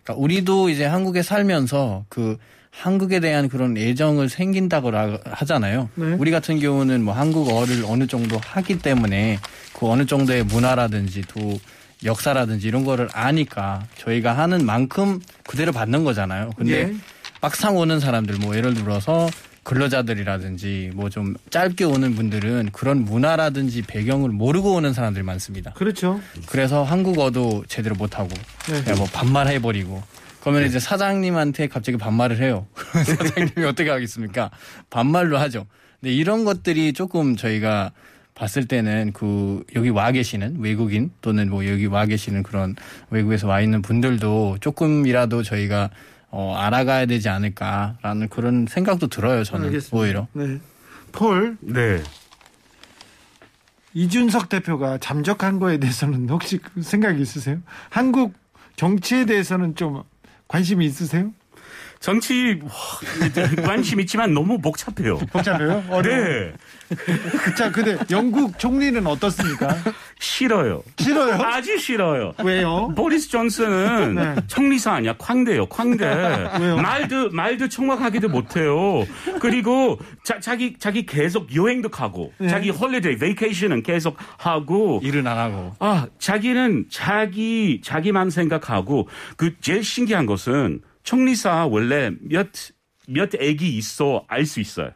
그러니까 0.03 0.21
우리도 0.21 0.69
이제 0.69 0.85
한국에 0.85 1.21
살면서 1.21 2.05
그 2.09 2.37
한국에 2.75 3.19
대한 3.19 3.49
그런 3.49 3.77
애정을 3.77 4.29
생긴다고 4.29 4.91
라- 4.91 5.19
하잖아요. 5.25 5.89
네. 5.95 6.15
우리 6.17 6.31
같은 6.31 6.59
경우는 6.59 7.03
뭐 7.03 7.13
한국어를 7.13 7.83
어느 7.85 8.07
정도 8.07 8.39
하기 8.43 8.79
때문에 8.79 9.39
그 9.73 9.87
어느 9.89 10.05
정도의 10.05 10.43
문화라든지 10.45 11.21
또 11.27 11.59
역사라든지 12.03 12.67
이런 12.67 12.83
거를 12.83 13.07
아니까 13.13 13.85
저희가 13.97 14.35
하는 14.37 14.65
만큼 14.65 15.19
그대로 15.45 15.71
받는 15.71 16.03
거잖아요. 16.03 16.51
근데 16.57 16.73
예. 16.89 16.93
막상 17.41 17.77
오는 17.77 17.99
사람들 17.99 18.35
뭐 18.37 18.55
예를 18.55 18.73
들어서 18.73 19.29
근로자들이라든지 19.63 20.91
뭐 20.95 21.09
좀 21.09 21.35
짧게 21.51 21.83
오는 21.83 22.15
분들은 22.15 22.69
그런 22.71 23.03
문화라든지 23.05 23.83
배경을 23.83 24.29
모르고 24.29 24.73
오는 24.73 24.93
사람들이 24.93 25.23
많습니다. 25.23 25.73
그렇죠. 25.73 26.19
그래서 26.47 26.83
한국어도 26.83 27.63
제대로 27.67 27.93
못하고 27.95 28.29
네. 28.71 28.81
그냥 28.81 28.97
뭐 28.97 29.07
반말해버리고 29.11 30.01
그러면 30.41 30.65
이제 30.65 30.79
사장님한테 30.79 31.67
갑자기 31.67 31.97
반말을 31.97 32.39
해요. 32.39 32.67
사장님이 32.75 33.65
어떻게 33.67 33.89
하겠습니까? 33.89 34.49
반말로 34.89 35.37
하죠. 35.37 35.65
근데 35.99 36.13
이런 36.13 36.43
것들이 36.45 36.93
조금 36.93 37.35
저희가 37.35 37.91
봤을 38.33 38.67
때는 38.67 39.11
그 39.13 39.63
여기 39.75 39.89
와 39.89 40.11
계시는 40.11 40.57
외국인 40.59 41.11
또는 41.21 41.49
뭐 41.49 41.67
여기 41.67 41.85
와 41.85 42.05
계시는 42.05 42.41
그런 42.43 42.75
외국에서 43.11 43.47
와 43.47 43.61
있는 43.61 43.81
분들도 43.81 44.57
조금이라도 44.61 45.43
저희가 45.43 45.91
어, 46.29 46.55
알아가야 46.55 47.05
되지 47.05 47.29
않을까라는 47.29 48.29
그런 48.29 48.65
생각도 48.67 49.07
들어요. 49.07 49.43
저는 49.43 49.67
알겠습니다. 49.67 49.97
오히려. 49.97 50.27
네. 50.33 50.59
폴 51.11 51.57
네. 51.59 52.01
이준석 53.93 54.49
대표가 54.49 54.97
잠적한 54.97 55.59
거에 55.59 55.77
대해서는 55.77 56.29
혹시 56.29 56.57
그 56.57 56.81
생각이 56.81 57.21
있으세요? 57.21 57.59
한국 57.89 58.33
정치에 58.77 59.25
대해서는 59.25 59.75
좀 59.75 60.03
관심이 60.51 60.85
있으세요? 60.85 61.31
정치 62.01 62.59
와, 62.63 63.63
관심 63.63 63.99
있지만 63.99 64.33
너무 64.33 64.59
복잡해요. 64.59 65.19
복잡해요? 65.31 65.83
어려워요? 65.87 66.01
네. 66.01 66.53
자, 67.55 67.71
근데 67.71 67.95
영국 68.09 68.57
총리는 68.57 69.05
어떻습니까? 69.05 69.77
싫어요. 70.19 70.81
싫어요? 70.97 71.35
아주 71.35 71.77
싫어요. 71.77 72.33
왜요? 72.43 72.91
보리스 72.95 73.29
존슨은 73.29 74.15
네. 74.15 74.35
청리사 74.47 74.93
아니야 74.93 75.15
광대요 75.17 75.67
광대 75.67 76.49
왜요? 76.59 76.75
말도 76.77 77.29
말도 77.29 77.69
정확하게도 77.69 78.29
못해요 78.29 79.05
그리고 79.39 79.99
자, 80.23 80.39
기 80.55 80.75
자기 80.79 81.05
계속 81.05 81.55
여행도 81.55 81.89
가고 81.89 82.33
네. 82.39 82.47
자기 82.47 82.71
홀리데이 82.71 83.17
베이케이션은 83.17 83.83
계속 83.83 84.17
하고 84.37 84.99
일은 85.03 85.27
안 85.27 85.37
하고. 85.37 85.73
아 85.79 86.07
자기는 86.17 86.85
자기 86.89 87.79
자기만 87.83 88.31
생각하고 88.31 89.07
그 89.37 89.55
제일 89.61 89.83
신기한 89.83 90.25
것은 90.25 90.81
청리사 91.03 91.65
원래 91.67 92.11
몇 92.21 92.47
몇 93.07 93.29
애기 93.39 93.77
있어 93.77 94.25
알 94.27 94.45
수 94.45 94.59
있어요 94.59 94.91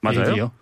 맞아요 0.00 0.30
얘기요? 0.30 0.52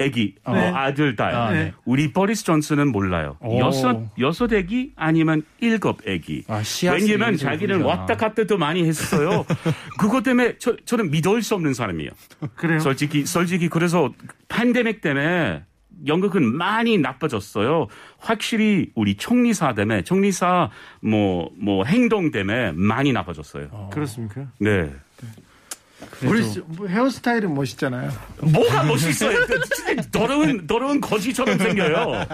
애기 0.00 0.34
뭐 0.44 0.56
네. 0.56 0.68
아들 0.68 1.14
딸 1.14 1.34
아, 1.34 1.50
네. 1.52 1.72
우리 1.84 2.12
보리스 2.12 2.44
존슨은 2.44 2.90
몰라요 2.90 3.36
오. 3.40 3.58
여섯 3.60 4.10
여섯 4.18 4.52
애기 4.52 4.92
아니면 4.96 5.44
일곱 5.60 6.06
애기 6.08 6.44
아, 6.48 6.62
왜냐면 6.92 7.36
자기는. 7.36 7.82
왔다 7.82 8.16
갔다도 8.16 8.58
많이 8.58 8.84
했어요. 8.86 9.44
그것 9.98 10.22
때문에 10.24 10.56
저, 10.58 10.76
저는 10.84 11.10
믿을 11.10 11.42
수 11.42 11.54
없는 11.54 11.74
사람이에요. 11.74 12.10
그래요? 12.56 12.80
솔직히, 12.80 13.24
솔직히 13.24 13.68
그래서 13.68 14.12
팬데믹 14.48 15.00
때문에 15.00 15.62
영국은 16.06 16.54
많이 16.56 16.98
나빠졌어요. 16.98 17.86
확실히 18.18 18.90
우리 18.94 19.16
총리사 19.16 19.74
때문에, 19.74 20.02
총리사 20.02 20.70
뭐, 21.00 21.50
뭐 21.58 21.84
행동 21.84 22.30
때문에 22.30 22.72
많이 22.72 23.12
나빠졌어요. 23.12 23.90
그렇습니까? 23.92 24.46
네. 24.58 24.92
우리 26.22 26.42
뭐 26.66 26.86
헤어스타일은 26.86 27.54
멋있잖아요. 27.54 28.10
뭐가 28.40 28.84
멋있어요? 28.84 29.38
그 29.46 29.60
더러운, 30.10 30.66
더러운 30.66 31.00
거지처럼 31.00 31.58
생겨요. 31.58 32.26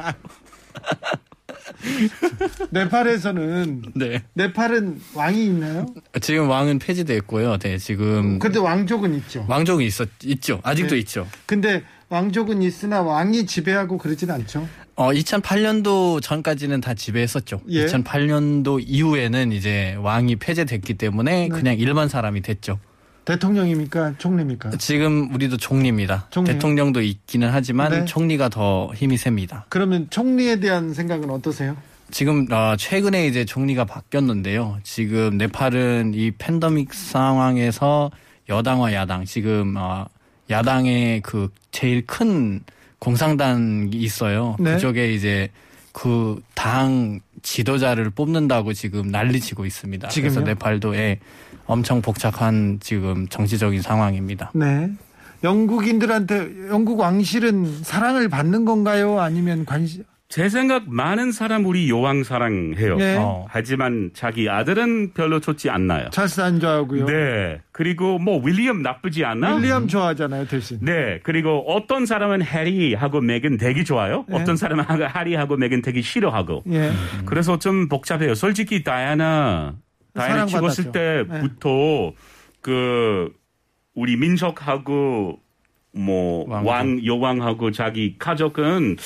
네팔에서는 2.71 3.83
네. 3.95 4.23
네팔은 4.35 5.01
왕이 5.15 5.45
있나요? 5.47 5.87
지금 6.21 6.49
왕은 6.49 6.79
폐지됐고요. 6.79 7.59
네, 7.59 7.79
지금 7.79 8.39
근데 8.39 8.59
왕족은 8.59 9.15
있죠. 9.15 9.47
왕족이 9.49 9.85
있었 9.87 10.09
있죠. 10.25 10.61
아직도 10.63 10.95
네. 10.95 11.01
있죠. 11.01 11.27
근데 11.47 11.85
왕족은 12.11 12.61
있으나 12.63 13.03
왕이 13.03 13.47
지배하고 13.47 13.97
그러진 13.97 14.31
않죠. 14.31 14.69
어 14.97 15.13
2008년도 15.13 16.21
전까지는 16.21 16.81
다 16.81 16.93
지배했었죠. 16.93 17.63
예. 17.71 17.87
2008년도 17.87 18.83
이후에는 18.85 19.53
이제 19.53 19.97
왕이 20.01 20.37
폐지됐기 20.37 20.95
때문에 20.95 21.43
네. 21.43 21.49
그냥 21.49 21.79
일반 21.79 22.09
사람이 22.09 22.43
됐죠. 22.43 22.79
대통령입니까? 23.25 24.15
총리입니까? 24.19 24.71
지금 24.79 25.33
우리도 25.33 25.57
총리입니다. 25.57 26.27
총리요? 26.31 26.55
대통령도 26.55 27.01
있기는 27.01 27.49
하지만 27.51 27.93
네. 27.93 28.05
총리가 28.05 28.49
더 28.49 28.93
힘이 28.95 29.17
셉니다. 29.17 29.67
그러면 29.69 30.09
총리에 30.11 30.59
대한 30.59 30.93
생각은 30.93 31.31
어떠세요? 31.31 31.77
지금 32.11 32.47
어, 32.51 32.75
최근에 32.77 33.29
이제 33.29 33.45
총리가 33.45 33.85
바뀌었는데요. 33.85 34.79
지금 34.83 35.39
네팔은 35.39 36.15
이 36.15 36.33
팬데믹 36.33 36.93
상황에서 36.93 38.11
여당과 38.49 38.93
야당 38.95 39.25
지금 39.25 39.75
어, 39.77 40.07
야당의 40.51 41.21
그 41.23 41.49
제일 41.71 42.05
큰 42.07 42.61
공상당이 42.99 43.91
있어요. 43.93 44.57
네. 44.59 44.75
그쪽에 44.75 45.13
이제 45.13 45.49
그 45.93 46.41
당 46.55 47.21
지도자를 47.43 48.11
뽑는다고 48.11 48.75
지금 48.75 49.09
난리치고 49.09 49.65
있습니다. 49.65 50.09
지금요? 50.09 50.31
그래서 50.31 50.47
네팔도 50.47 50.95
예, 50.97 51.19
엄청 51.65 52.03
복잡한 52.03 52.79
지금 52.83 53.27
정치적인 53.29 53.81
상황입니다. 53.81 54.51
네. 54.55 54.91
영국인들한테 55.43 56.69
영국 56.69 57.01
왕실은 57.01 57.83
사랑을 57.83 58.29
받는 58.29 58.67
건가요? 58.67 59.21
아니면 59.21 59.65
관심? 59.65 60.05
제 60.31 60.49
생각 60.49 60.89
많은 60.89 61.33
사람 61.33 61.67
우리 61.67 61.91
여왕 61.91 62.23
사랑해요. 62.23 62.97
네. 62.99 63.17
어. 63.19 63.47
하지만 63.51 64.11
자기 64.15 64.49
아들은 64.49 65.13
별로 65.13 65.41
좋지 65.41 65.69
않나요. 65.71 66.09
찰스 66.11 66.41
안 66.41 66.61
좋아하고요. 66.61 67.07
네. 67.07 67.61
그리고 67.73 68.21
뭐 68.21 68.41
윌리엄 68.41 68.81
나쁘지 68.81 69.25
않나? 69.25 69.57
윌리엄 69.57 69.89
좋아하잖아요, 69.89 70.47
대신. 70.47 70.79
네. 70.83 71.19
그리고 71.25 71.65
어떤 71.67 72.07
사람은 72.07 72.45
해리하고 72.45 73.21
메간 73.21 73.57
되게 73.57 73.83
좋아요. 73.83 74.25
네. 74.29 74.37
어떤 74.37 74.57
사람은 74.57 74.85
해리하고 75.17 75.57
메간 75.57 75.83
되게 75.83 76.01
싫어하고. 76.01 76.63
예. 76.71 76.93
그래서 77.27 77.59
좀 77.59 77.89
복잡해요. 77.89 78.37
솔직히 78.37 78.85
다이아나 78.85 79.75
다이아나. 80.15 80.47
죽었을 80.47 80.93
때부터 80.93 82.13
그 82.61 83.33
우리 83.97 84.17
민족하고 84.17 85.41
뭐 85.93 86.45
왕국. 86.49 86.69
왕 86.69 87.05
여왕하고 87.05 87.71
자기 87.73 88.17
가족은 88.19 88.97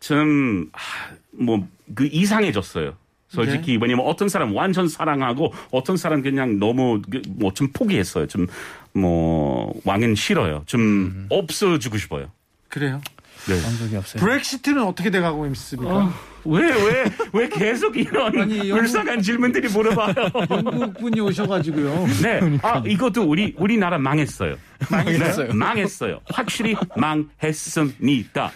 좀뭐 0.00 1.66
그 1.94 2.08
이상해졌어요. 2.10 2.94
솔직히 3.28 3.78
왜냐면 3.80 4.06
어떤 4.06 4.28
사람 4.28 4.54
완전 4.56 4.88
사랑하고 4.88 5.52
어떤 5.70 5.96
사람 5.96 6.20
그냥 6.22 6.58
너무 6.58 7.00
뭐 7.28 7.52
좀 7.52 7.68
포기했어요. 7.72 8.26
좀 8.26 8.46
뭐 8.92 9.72
왕은 9.84 10.14
싫어요. 10.16 10.64
좀 10.66 11.26
없어지고 11.30 11.96
싶어요. 11.98 12.30
그래요. 12.68 13.00
네. 13.46 13.96
없어요. 13.96 14.20
브렉시트는 14.20 14.82
어떻게 14.82 15.10
돼가고 15.10 15.46
있습니까? 15.46 15.94
어, 15.94 16.12
왜, 16.44 16.62
왜, 16.70 17.04
왜 17.32 17.48
계속 17.48 17.96
이런 17.96 18.38
아니, 18.40 18.58
영국- 18.70 18.78
불쌍한 18.78 19.22
질문들이 19.22 19.68
물어봐요? 19.68 20.14
영국 20.50 20.98
분이 20.98 21.20
오셔가지고요. 21.20 22.06
네. 22.22 22.58
아, 22.62 22.82
이것도 22.86 23.24
우리, 23.24 23.54
우리나라 23.58 23.98
망했어요. 23.98 24.56
망했어요. 24.90 25.48
네, 25.48 25.54
망했어요. 25.54 26.20
확실히 26.32 26.74
망했습니다. 26.96 28.52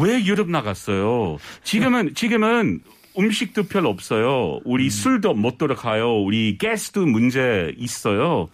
왜 0.00 0.24
유럽 0.24 0.48
나갔어요? 0.50 1.38
지금은, 1.62 2.14
지금은 2.14 2.80
음식도 3.16 3.64
별로 3.64 3.90
없어요. 3.90 4.58
우리 4.64 4.90
술도 4.90 5.34
못 5.34 5.56
들어가요. 5.58 6.20
우리 6.22 6.58
가스도 6.58 7.06
문제 7.06 7.72
있어요. 7.78 8.48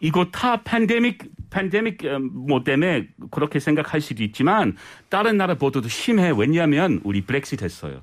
이거 0.00 0.26
다 0.32 0.62
팬데믹, 0.62 1.18
팬데믹 1.50 2.04
음, 2.04 2.30
뭐 2.48 2.64
때문에 2.64 3.08
그렇게 3.30 3.60
생각할 3.60 4.00
수도 4.00 4.22
있지만 4.24 4.76
다른 5.08 5.36
나라보다도 5.36 5.88
심해. 5.88 6.32
왜냐하면 6.34 7.00
우리 7.04 7.20
브렉시트 7.20 7.62
했어요. 7.62 8.02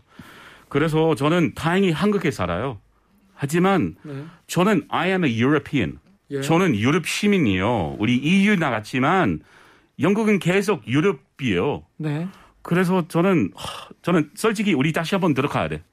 그래서 0.69 1.15
저는 1.15 1.53
다행히 1.55 1.91
한국에 1.91 2.31
살아요. 2.31 2.79
하지만 3.33 3.95
저는 4.47 4.85
I 4.89 5.09
am 5.09 5.25
a 5.25 5.43
European. 5.43 5.99
저는 6.41 6.75
유럽 6.75 7.07
시민이요. 7.07 7.95
우리 7.99 8.17
EU 8.17 8.55
나갔지만 8.55 9.41
영국은 9.99 10.39
계속 10.39 10.87
유럽이에요. 10.87 11.83
네. 11.97 12.27
그래서 12.61 13.07
저는 13.07 13.51
하, 13.55 13.87
저는 14.01 14.31
솔직히 14.35 14.73
우리 14.73 14.91
다시 14.91 15.15
한번 15.15 15.33
들어가야 15.33 15.69
돼. 15.69 15.83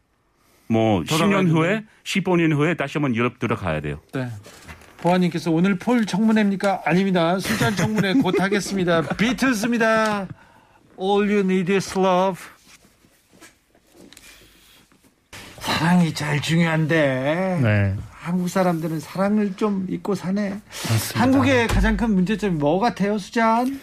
뭐 0.67 1.03
10년 1.03 1.49
후에 1.49 1.85
15년 2.03 2.53
후에 2.53 2.75
다시 2.75 2.99
한번 2.99 3.15
유럽 3.15 3.39
들어가야 3.39 3.81
돼요. 3.81 4.01
네. 4.13 4.29
보아님께서 5.05 5.51
오늘 5.51 5.79
폴 5.79 6.07
청문회입니까? 6.07 6.83
아닙니다. 6.87 7.39
술잔 7.39 7.77
청문회 7.77 8.15
곧 8.15 8.41
하겠습니다. 8.41 9.03
비틀스입니다. 9.19 10.27
All 10.99 11.31
you 11.31 11.41
need 11.41 11.71
is 11.73 11.99
love. 11.99 12.41
사랑이 15.61 16.15
제일 16.15 16.41
중요한데 16.41 17.61
네. 17.63 17.97
한국 18.13 18.49
사람들은 18.49 19.01
사랑을 19.01 19.55
좀 19.57 19.87
잊고 19.91 20.15
사네. 20.15 20.61
맞습니다. 20.71 21.21
한국의 21.21 21.69
가장 21.69 21.99
큰 21.99 22.15
문제점이 22.15 22.57
뭐 22.57 22.81
같아요, 22.81 23.19
수잔? 23.19 23.79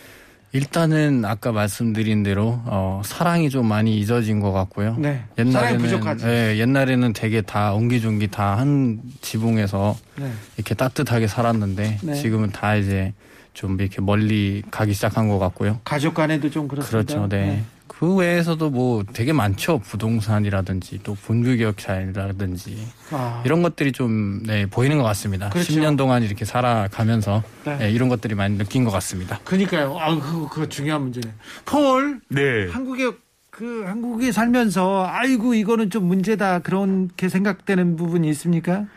일단은 0.53 1.23
아까 1.23 1.51
말씀드린 1.51 2.23
대로 2.23 2.61
어, 2.65 3.01
사랑이 3.05 3.49
좀 3.49 3.67
많이 3.67 3.97
잊어진 3.97 4.39
것 4.41 4.51
같고요. 4.51 4.95
네. 4.99 5.23
사랑이 5.51 5.77
부족하지. 5.77 6.25
예, 6.27 6.57
옛날에는 6.57 7.13
되게 7.13 7.41
다 7.41 7.73
옹기종기 7.73 8.27
다 8.27 8.51
한 8.51 8.99
지붕에서 9.21 9.95
네. 10.17 10.29
이렇게 10.57 10.75
따뜻하게 10.75 11.27
살았는데 11.27 11.99
네. 12.03 12.13
지금은 12.15 12.51
다 12.51 12.75
이제 12.75 13.13
좀 13.53 13.79
이렇게 13.79 14.01
멀리 14.01 14.61
가기 14.71 14.93
시작한 14.93 15.29
것 15.29 15.39
같고요. 15.39 15.79
가족 15.85 16.13
간에도 16.15 16.49
좀 16.49 16.67
그렇습니다. 16.67 17.13
그렇죠, 17.13 17.29
네. 17.29 17.63
그 18.01 18.15
외에서도 18.15 18.71
뭐 18.71 19.03
되게 19.13 19.31
많죠. 19.31 19.77
부동산이라든지 19.77 21.01
또 21.03 21.13
분규격차라든지 21.13 22.87
아, 23.11 23.43
이런 23.45 23.61
것들이 23.61 23.91
좀 23.91 24.41
네, 24.41 24.65
보이는 24.65 24.97
것 24.97 25.03
같습니다. 25.03 25.49
그렇죠. 25.49 25.71
10년 25.71 25.99
동안 25.99 26.23
이렇게 26.23 26.43
살아가면서 26.43 27.43
네. 27.63 27.77
네, 27.77 27.91
이런 27.91 28.09
것들이 28.09 28.33
많이 28.33 28.57
느낀 28.57 28.85
것 28.85 28.89
같습니다. 28.89 29.39
그니까요. 29.43 29.99
아, 29.99 30.15
그거, 30.15 30.49
그거 30.49 30.67
중요한 30.67 31.03
문제네. 31.03 31.31
폴, 31.63 32.21
네. 32.29 32.71
한국에 32.71 33.11
그 33.51 33.83
한국에 33.85 34.31
살면서 34.31 35.05
아이고 35.07 35.53
이거는 35.53 35.91
좀 35.91 36.05
문제다 36.05 36.59
그렇게 36.59 37.29
생각되는 37.29 37.97
부분이 37.97 38.27
있습니까? 38.29 38.87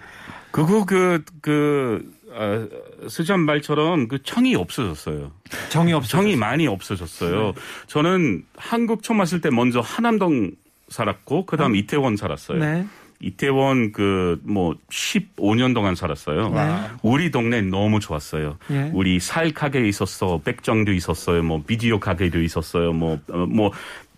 그거 0.51 0.87
그, 0.87 1.23
그, 1.43 2.11
어, 2.35 3.09
수잔 3.09 3.41
말처럼 3.41 4.09
그 4.09 4.23
청이 4.23 4.55
없어졌어요. 4.57 5.31
정이 5.71 5.93
없어. 5.93 6.09
정이 6.09 6.37
많이 6.37 6.67
없어졌어요. 6.67 7.55
저는 7.87 8.45
한국 8.57 9.03
처음 9.03 9.21
왔을 9.21 9.41
때 9.41 9.51
먼저 9.51 9.81
하남동 9.81 10.51
살았고 10.89 11.47
그다음 11.47 11.77
이태원 11.77 12.17
살았어요. 12.17 12.59
네. 12.59 12.87
이태원 13.21 13.93
그 13.93 14.39
뭐 14.45 14.75
15년 14.91 15.73
동안 15.75 15.95
살았어요. 15.95 16.51
네. 16.51 16.77
우리 17.03 17.31
동네 17.31 17.63
너무 17.63 18.01
좋았어요. 18.01 18.59
예. 18.71 18.91
우리 18.93 19.19
살 19.21 19.53
가게 19.53 19.87
있었어, 19.89 20.41
백정도 20.45 20.93
있었어요, 20.93 21.43
뭐 21.43 21.63
비디오 21.67 21.99
가게도 22.01 22.43
있었어요, 22.43 22.93
뭐 22.93 23.19
어, 23.31 23.47
뭐 23.47 23.71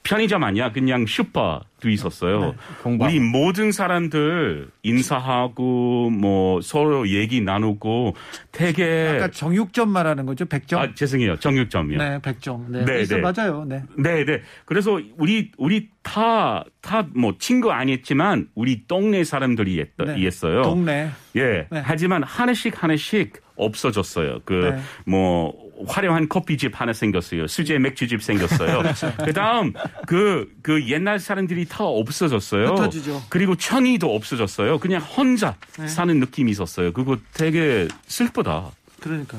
편의점 0.07 0.45
아니야, 0.45 0.71
그냥 0.71 1.05
슈퍼도 1.05 1.91
있었어요. 1.91 2.55
공방. 2.81 3.09
우리 3.09 3.19
모든 3.19 3.73
사람들 3.73 4.69
인사하고 4.85 6.11
뭐 6.11 6.61
서로 6.61 7.09
얘기 7.09 7.41
나누고 7.41 8.15
되게 8.53 9.09
아까 9.17 9.31
정육점 9.33 9.89
말하는 9.89 10.25
거죠, 10.25 10.47
백점. 10.47 10.81
아 10.81 10.95
죄송해요, 10.95 11.37
정육점이요. 11.41 11.99
네, 11.99 12.19
백점. 12.23 12.67
네, 12.71 12.85
네, 12.85 13.05
네. 13.05 13.17
맞아요. 13.19 13.65
네. 13.67 13.83
네, 13.99 14.25
네. 14.25 14.43
그래서 14.65 15.01
우리 15.19 15.51
우리 15.59 15.89
다 16.03 16.65
다 16.83 17.05
뭐 17.17 17.35
친구 17.41 17.73
아니었지만 17.73 18.49
우리 18.55 18.87
동네 18.87 19.25
사람들이 19.25 19.81
했, 19.81 19.89
네. 19.99 20.17
이었어요. 20.21 20.63
동네. 20.63 21.11
예. 21.35 21.67
네. 21.69 21.83
하지만 21.85 22.23
하나씩 22.23 22.81
하나씩 22.81 23.43
없어졌어요. 23.57 24.39
그 24.45 24.71
네. 24.73 24.81
뭐 25.05 25.53
화려한 25.87 26.29
커피집 26.29 26.81
하나 26.81 26.93
생겼어요. 26.93 27.47
수제 27.47 27.79
맥주집 27.79 28.23
생겼어요. 28.23 28.83
그다음 29.25 29.73
그그 30.07 30.89
옛날 30.89 31.19
사람들이 31.19 31.67
다 31.67 31.85
없어졌어요. 31.85 32.69
흩어지죠. 32.69 33.23
그리고 33.29 33.55
청이도 33.57 34.15
없어졌어요. 34.15 34.79
그냥 34.79 35.03
혼자 35.03 35.57
네. 35.79 35.89
사는 35.89 36.19
느낌이 36.19 36.51
있었어요. 36.51 36.93
그거 36.93 37.17
되게 37.35 37.89
슬프다. 38.07 38.71
그러니까 39.01 39.39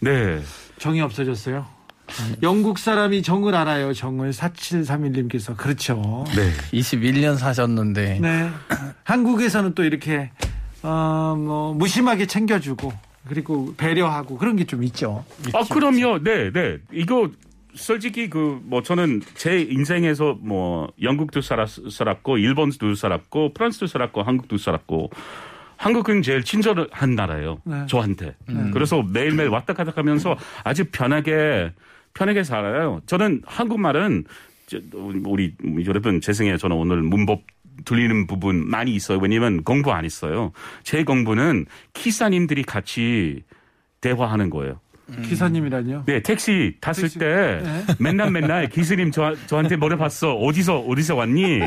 네. 0.00 0.40
정이 0.78 1.00
없어졌어요. 1.00 1.66
영국 2.42 2.78
사람이 2.78 3.22
정을 3.22 3.54
알아요. 3.54 3.92
정을 3.92 4.30
4731님께서 4.30 5.56
그렇죠. 5.56 6.24
네. 6.34 6.50
21년 6.72 7.36
사셨는데 7.36 8.18
네. 8.20 8.50
한국에서는 9.04 9.74
또 9.74 9.84
이렇게 9.84 10.30
어 10.82 11.34
뭐 11.36 11.74
무심하게 11.74 12.26
챙겨주고 12.26 12.92
그리고 13.28 13.74
배려하고 13.76 14.36
그런 14.38 14.56
게 14.56 14.64
좀 14.64 14.82
있죠. 14.84 15.24
아, 15.54 15.62
그럼요. 15.72 16.22
네, 16.22 16.50
네. 16.52 16.78
이거 16.92 17.30
솔직히 17.74 18.28
그 18.28 18.60
뭐 18.64 18.82
저는 18.82 19.22
제 19.34 19.60
인생에서 19.60 20.36
뭐 20.40 20.88
영국도 21.00 21.40
살았, 21.40 21.68
살았고 21.90 22.38
일본도 22.38 22.94
살았고 22.94 23.52
프랑스도 23.54 23.86
살았고 23.86 24.22
한국도 24.22 24.56
살았고 24.58 25.10
한국은 25.76 26.22
제일 26.22 26.42
친절한 26.42 27.14
나라예요. 27.14 27.58
네. 27.64 27.86
저한테. 27.86 28.34
그래서 28.72 29.02
매일매일 29.02 29.48
왔다 29.50 29.74
갔다 29.74 29.92
하면서 29.94 30.36
아주 30.64 30.84
편하게 30.90 31.72
편하게 32.14 32.42
살아요. 32.42 33.00
저는 33.06 33.42
한국말은 33.46 34.24
저, 34.66 34.78
우리 34.92 35.54
여러분 35.86 36.20
죄송해요. 36.20 36.56
저는 36.56 36.76
오늘 36.76 37.00
문법 37.02 37.42
들리는 37.84 38.26
부분 38.26 38.68
많이 38.68 38.94
있어요. 38.94 39.18
왜냐면 39.18 39.62
공부 39.62 39.92
안 39.92 40.04
했어요. 40.04 40.52
제 40.82 41.04
공부는 41.04 41.66
기사님들이 41.92 42.62
같이 42.62 43.42
대화하는 44.00 44.50
거예요. 44.50 44.80
기사님이라뇨. 45.22 46.02
네, 46.06 46.20
택시 46.20 46.76
탔을 46.80 47.04
택시. 47.04 47.18
때 47.18 47.60
네. 47.62 47.84
맨날 47.98 48.30
맨날 48.30 48.68
기사님 48.68 49.10
저, 49.10 49.34
저한테 49.46 49.76
물어봤어. 49.76 50.34
어디서, 50.34 50.80
어디서 50.80 51.14
왔니? 51.16 51.60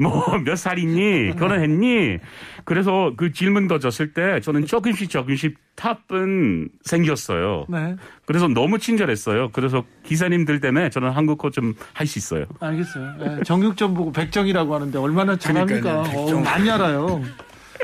뭐, 0.00 0.38
몇 0.44 0.56
살이니? 0.56 1.36
결혼했니? 1.36 2.18
그래서 2.64 3.12
그 3.16 3.32
질문 3.32 3.68
던졌을 3.68 4.12
때 4.12 4.40
저는 4.40 4.66
조금씩 4.66 5.08
조금씩 5.10 5.56
탑은 5.76 6.68
생겼어요. 6.84 7.66
네. 7.68 7.94
그래서 8.26 8.48
너무 8.48 8.78
친절했어요. 8.78 9.50
그래서 9.52 9.84
기사님들 10.04 10.60
때문에 10.60 10.90
저는 10.90 11.10
한국어 11.10 11.50
좀 11.50 11.74
할 11.94 12.06
수 12.06 12.18
있어요. 12.18 12.46
알겠어요. 12.60 13.14
네, 13.20 13.42
정육점 13.44 13.94
보고 13.94 14.10
백정이라고 14.12 14.74
하는데 14.74 14.98
얼마나 14.98 15.36
잘합니까? 15.36 16.02
어. 16.02 16.40
많이 16.40 16.70
알아요. 16.70 17.22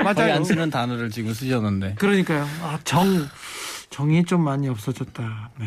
맞아요. 0.03 0.33
안 0.35 0.43
쓰는 0.43 0.69
단어를 0.69 1.09
지금 1.09 1.33
쓰셨는데 1.33 1.95
그러니까요. 1.97 2.43
아, 2.61 2.77
정 2.83 3.07
정이 3.89 4.25
좀 4.25 4.43
많이 4.43 4.67
없어졌다. 4.67 5.49
네. 5.59 5.65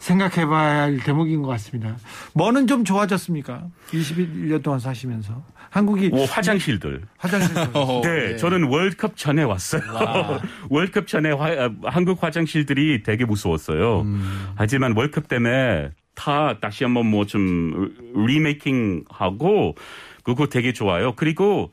생각해봐야 0.00 0.82
할 0.82 0.98
대목인 0.98 1.42
것 1.42 1.48
같습니다. 1.48 1.96
뭐는 2.34 2.66
좀 2.66 2.84
좋아졌습니까? 2.84 3.64
21년 3.90 4.62
동안 4.62 4.78
사시면서 4.78 5.42
한국이 5.70 6.10
뭐 6.10 6.24
화장실들. 6.26 7.02
화장실 7.16 7.54
네, 8.04 8.36
저는 8.36 8.64
월드컵 8.64 9.16
전에 9.16 9.42
왔어요. 9.42 9.82
월드컵 10.68 11.06
전에 11.06 11.30
화- 11.32 11.48
아, 11.64 11.70
한국 11.84 12.22
화장실들이 12.22 13.02
되게 13.02 13.24
무서웠어요. 13.24 14.04
하지만 14.56 14.92
월드컵 14.96 15.26
때문에 15.28 15.90
다 16.14 16.58
다시 16.60 16.84
한번 16.84 17.06
뭐 17.06 17.24
좀 17.24 17.90
리메이킹 18.14 19.04
하고 19.08 19.74
그거 20.22 20.46
되게 20.48 20.72
좋아요. 20.72 21.14
그리고 21.16 21.72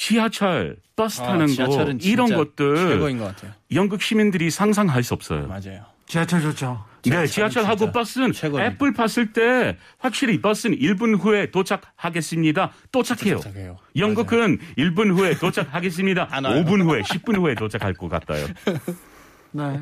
지하철, 0.00 0.76
버스 0.96 1.20
아, 1.20 1.26
타는 1.26 1.46
거 1.46 1.52
지하철은 1.52 2.00
이런 2.00 2.34
것들 2.34 2.74
최고인 2.74 3.18
것 3.18 3.26
같아요. 3.26 3.52
영국 3.74 4.00
시민들이 4.00 4.50
상상할 4.50 5.02
수 5.02 5.12
없어요. 5.12 5.46
맞아요. 5.46 5.84
지하철 6.06 6.40
좋죠. 6.40 6.82
네, 7.04 7.26
지하철하고 7.26 7.92
버스는 7.92 8.32
최고입니다. 8.32 8.64
애플 8.64 8.94
봤을 8.94 9.34
때 9.34 9.76
확실히 9.98 10.40
버스는 10.40 10.78
1분 10.78 11.20
후에 11.22 11.50
도착하겠습니다. 11.50 12.72
도착해요. 12.90 13.36
도착해요. 13.36 13.76
영국은 13.94 14.58
1분 14.78 15.18
후에 15.18 15.34
도착하겠습니다. 15.34 16.28
안 16.30 16.46
와요. 16.46 16.64
5분 16.64 16.82
후에, 16.82 17.02
10분 17.02 17.36
후에 17.36 17.54
도착할 17.54 17.92
것 17.92 18.08
같아요. 18.08 18.46
네. 19.52 19.80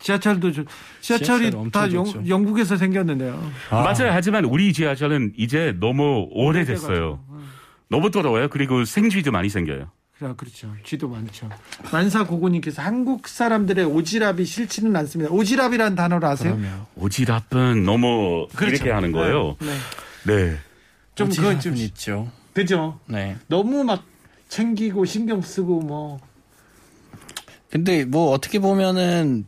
지하철도 0.00 0.50
좋. 0.50 0.64
지하철이 1.00 1.50
다 1.70 1.82
영, 1.92 2.04
좋죠. 2.04 2.26
영국에서 2.26 2.76
생겼는데요. 2.76 3.52
맞아요. 3.70 4.10
하지만 4.10 4.44
우리 4.44 4.72
지하철은 4.72 5.34
이제 5.36 5.76
너무 5.78 6.26
오래됐어요. 6.30 7.20
너무 7.90 8.10
더러워요. 8.10 8.48
그리고 8.48 8.84
생쥐도 8.84 9.32
많이 9.32 9.48
생겨요. 9.48 9.90
그래, 10.18 10.34
그렇죠. 10.36 10.72
쥐도 10.84 11.08
많죠. 11.08 11.48
만사 11.92 12.24
고고님께서 12.24 12.82
한국 12.82 13.26
사람들의 13.26 13.84
오지랖이 13.84 14.46
싫지는 14.46 14.94
않습니다. 14.96 15.30
오지랖이란 15.32 15.96
단어를 15.96 16.28
아세요? 16.28 16.56
그러면 16.56 16.86
오지랖은 16.96 17.84
너무 17.84 18.46
그렇죠. 18.54 18.76
이렇게 18.76 18.90
하는 18.90 19.12
거예요. 19.12 19.56
네. 19.60 19.76
네. 20.26 20.56
좀 21.14 21.30
그건 21.30 21.58
좀 21.58 21.74
있죠. 21.76 22.30
그죠. 22.52 23.00
네. 23.06 23.36
너무 23.48 23.82
막 23.82 24.04
챙기고 24.48 25.04
신경 25.04 25.40
쓰고 25.42 25.80
뭐 25.80 26.20
근데 27.70 28.04
뭐 28.04 28.30
어떻게 28.32 28.58
보면은 28.58 29.46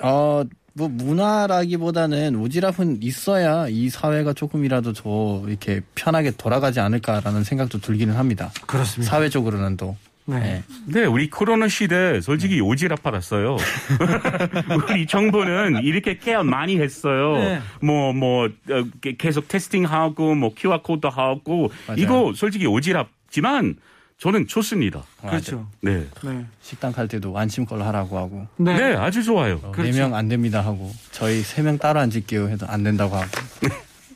어 0.00 0.42
뭐 0.76 0.88
문화라기보다는 0.88 2.34
오지랖은 2.34 2.98
있어야 3.02 3.68
이 3.68 3.88
사회가 3.88 4.32
조금이라도 4.32 4.92
더 4.92 5.44
이렇게 5.48 5.80
편하게 5.94 6.32
돌아가지 6.32 6.80
않을까라는 6.80 7.44
생각도 7.44 7.78
들기는 7.78 8.14
합니다. 8.16 8.50
그렇습니다. 8.66 9.10
사회적으로는 9.10 9.76
또. 9.76 9.96
네. 10.26 10.38
네. 10.40 10.62
네, 10.86 11.04
우리 11.04 11.28
코로나 11.28 11.68
시대 11.68 12.20
솔직히 12.22 12.60
오지랖 12.60 13.02
받았어요. 13.02 13.56
우리 14.88 15.06
정부는 15.06 15.82
이렇게 15.84 16.16
케어 16.16 16.42
많이 16.42 16.80
했어요. 16.80 17.36
네. 17.36 17.60
뭐, 17.82 18.12
뭐, 18.14 18.46
어, 18.46 18.84
게- 19.02 19.16
계속 19.18 19.48
테스팅하고, 19.48 20.34
뭐, 20.34 20.54
QR코드 20.56 21.06
하고, 21.08 21.70
맞아요. 21.86 22.00
이거 22.00 22.32
솔직히 22.34 22.64
오지랖지만 22.66 23.76
저는 24.18 24.46
좋습니다. 24.46 25.02
그렇죠. 25.20 25.68
네. 25.80 26.06
네. 26.22 26.46
식당 26.62 26.92
갈 26.92 27.08
때도 27.08 27.36
안심 27.38 27.66
걸로 27.66 27.84
하라고 27.84 28.18
하고 28.18 28.46
네. 28.56 28.76
네, 28.76 28.96
아주 28.96 29.22
좋아요. 29.22 29.60
네 29.62 29.70
그렇죠. 29.72 29.98
명안 29.98 30.28
됩니다 30.28 30.60
하고 30.60 30.92
저희 31.10 31.42
세명 31.42 31.78
따로 31.78 32.00
앉을게요 32.00 32.48
해도 32.48 32.66
안 32.66 32.82
된다고 32.82 33.16
하고 33.16 33.30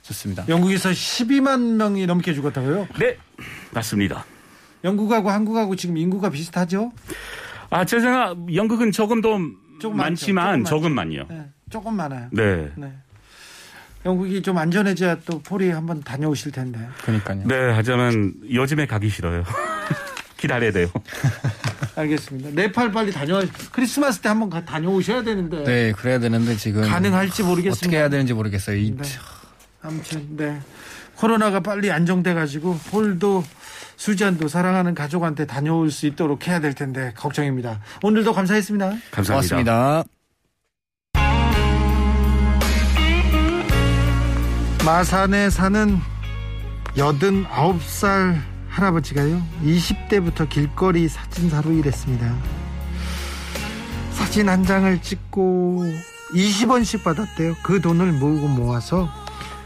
좋습니다. 0.03 0.44
영국에서 0.49 0.90
12만 0.90 1.76
명이 1.76 2.07
넘게 2.07 2.32
죽었다고요? 2.32 2.88
네, 2.99 3.18
맞습니다. 3.72 4.24
영국하고 4.84 5.30
한국하고 5.30 5.76
지금 5.76 5.99
인구가 5.99 6.30
비슷하죠? 6.30 6.92
아, 7.70 7.84
제 7.84 8.01
생각, 8.01 8.36
영국은 8.55 8.92
조금 8.92 9.20
더 9.20 9.38
조금 9.80 9.96
많지만 9.99 10.61
많죠. 10.61 10.70
조금 10.70 10.82
조금만요. 10.94 11.26
네. 11.28 11.44
조금 11.68 11.94
많아요. 11.94 12.28
네. 12.32 12.70
네. 12.76 12.92
영국이 14.07 14.40
좀 14.40 14.57
안전해져야 14.57 15.18
또 15.26 15.40
폴이 15.40 15.70
한번 15.70 16.01
다녀오실 16.03 16.53
텐데. 16.53 16.78
그러니까요. 17.03 17.46
네, 17.46 17.72
하지만 17.74 18.32
요즘에 18.51 18.86
가기 18.86 19.11
싫어요. 19.11 19.44
기다려야 20.39 20.72
돼요. 20.72 20.89
알겠습니다. 21.97 22.51
네팔 22.53 22.93
빨리 22.93 23.12
다녀 23.12 23.43
크리스마스 23.72 24.20
때 24.20 24.28
한번 24.30 24.49
가- 24.49 24.64
다녀오셔야 24.64 25.22
되는데 25.22 25.64
네, 25.64 25.93
그래야 25.93 26.18
되는데 26.18 26.57
지금 26.57 26.82
가능할지 26.89 27.43
모르겠습니다. 27.43 27.76
어떻게 27.86 27.97
해야 27.99 28.09
되는지 28.09 28.32
모르겠어요. 28.32 28.76
이 28.76 28.95
네. 28.97 29.03
아무튼 29.82 30.36
네 30.36 30.61
코로나가 31.16 31.61
빨리 31.61 31.91
안정돼 31.91 32.32
가지고 32.34 32.78
폴도 32.91 33.45
수잔도 33.97 34.47
사랑하는 34.47 34.95
가족한테 34.95 35.45
다녀올 35.47 35.91
수 35.91 36.07
있도록 36.07 36.47
해야 36.47 36.61
될 36.61 36.72
텐데 36.74 37.12
걱정입니다. 37.16 37.80
오늘도 38.03 38.32
감사했습니다. 38.32 38.93
감사합니다. 39.11 39.57
고맙습니다. 39.57 40.05
마산에 44.84 45.51
사는 45.51 45.99
89살 46.97 48.41
할아버지가요 48.79 49.43
20대부터 49.64 50.49
길거리 50.49 51.09
사진사로 51.09 51.72
일했습니다. 51.72 52.33
사진 54.12 54.49
한 54.49 54.64
장을 54.64 55.03
찍고 55.03 55.85
20원씩 56.33 57.03
받았대요. 57.03 57.57
그 57.64 57.81
돈을 57.81 58.12
모으고 58.12 58.47
모아서 58.47 59.09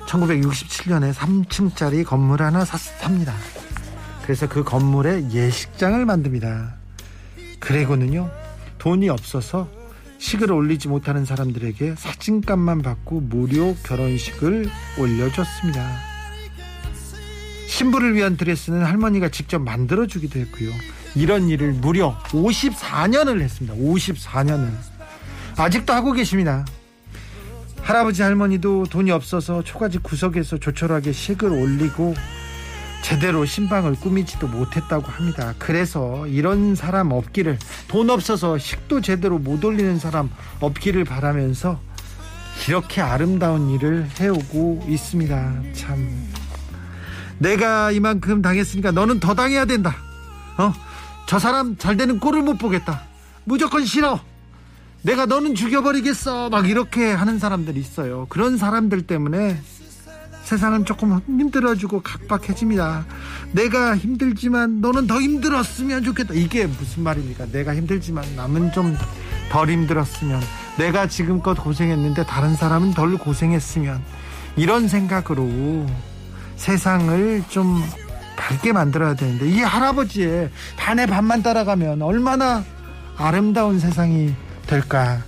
1967년에 0.06 1.12
3층짜리 1.12 2.04
건물 2.06 2.42
하나 2.42 2.64
사- 2.64 2.78
삽니다. 2.78 3.34
그래서 4.22 4.48
그 4.48 4.64
건물에 4.64 5.28
예식장을 5.30 6.02
만듭니다. 6.06 6.74
그리고는요 7.60 8.30
돈이 8.78 9.08
없어서 9.10 9.68
식을 10.18 10.52
올리지 10.52 10.88
못하는 10.88 11.24
사람들에게 11.26 11.96
사진값만 11.98 12.80
받고 12.80 13.20
무료 13.20 13.74
결혼식을 13.84 14.70
올려줬습니다. 14.98 16.11
신부를 17.72 18.14
위한 18.14 18.36
드레스는 18.36 18.84
할머니가 18.84 19.30
직접 19.30 19.58
만들어 19.58 20.06
주기도 20.06 20.38
했고요. 20.38 20.70
이런 21.14 21.48
일을 21.48 21.72
무려 21.72 22.18
54년을 22.24 23.40
했습니다. 23.40 23.74
54년을. 23.74 24.68
아직도 25.56 25.94
하고 25.94 26.12
계십니다. 26.12 26.66
할아버지 27.80 28.20
할머니도 28.20 28.84
돈이 28.90 29.10
없어서 29.10 29.64
초가집 29.64 30.02
구석에서 30.02 30.58
조촐하게 30.58 31.12
식을 31.12 31.50
올리고 31.50 32.14
제대로 33.02 33.46
신방을 33.46 33.94
꾸미지도 33.94 34.48
못했다고 34.48 35.06
합니다. 35.06 35.54
그래서 35.58 36.26
이런 36.26 36.74
사람 36.74 37.10
없기를 37.10 37.58
돈 37.88 38.10
없어서 38.10 38.58
식도 38.58 39.00
제대로 39.00 39.38
못 39.38 39.64
올리는 39.64 39.98
사람 39.98 40.30
없기를 40.60 41.04
바라면서 41.04 41.80
이렇게 42.68 43.00
아름다운 43.00 43.70
일을 43.70 44.08
해오고 44.20 44.84
있습니다. 44.88 45.62
참 45.72 46.32
내가 47.42 47.90
이만큼 47.90 48.40
당했으니까 48.42 48.92
너는 48.92 49.20
더 49.20 49.34
당해야 49.34 49.64
된다. 49.64 49.96
어? 50.58 50.72
저 51.26 51.38
사람 51.38 51.76
잘 51.76 51.96
되는 51.96 52.18
꼴을 52.18 52.42
못 52.42 52.58
보겠다. 52.58 53.02
무조건 53.44 53.84
싫어. 53.84 54.20
내가 55.02 55.26
너는 55.26 55.54
죽여버리겠어. 55.54 56.48
막 56.50 56.68
이렇게 56.68 57.12
하는 57.12 57.38
사람들이 57.38 57.80
있어요. 57.80 58.26
그런 58.28 58.56
사람들 58.56 59.02
때문에 59.02 59.60
세상은 60.44 60.84
조금 60.84 61.20
힘들어지고 61.26 62.02
각박해집니다. 62.02 63.06
내가 63.52 63.96
힘들지만 63.96 64.80
너는 64.80 65.06
더 65.06 65.20
힘들었으면 65.20 66.04
좋겠다. 66.04 66.34
이게 66.34 66.66
무슨 66.66 67.02
말입니까? 67.02 67.46
내가 67.46 67.74
힘들지만 67.74 68.24
남은 68.36 68.72
좀 68.72 68.96
덜 69.52 69.68
힘들었으면 69.68 70.40
내가 70.78 71.06
지금껏 71.06 71.52
고생했는데 71.54 72.24
다른 72.24 72.54
사람은 72.56 72.94
덜 72.94 73.18
고생했으면 73.18 74.02
이런 74.56 74.88
생각으로 74.88 75.86
세상을 76.62 77.42
좀 77.48 77.82
밝게 78.36 78.72
만들어야 78.72 79.14
되는데 79.14 79.48
이 79.48 79.60
할아버지의 79.60 80.48
반의 80.76 81.08
반만 81.08 81.42
따라가면 81.42 82.02
얼마나 82.02 82.64
아름다운 83.16 83.80
세상이 83.80 84.32
될까 84.68 85.22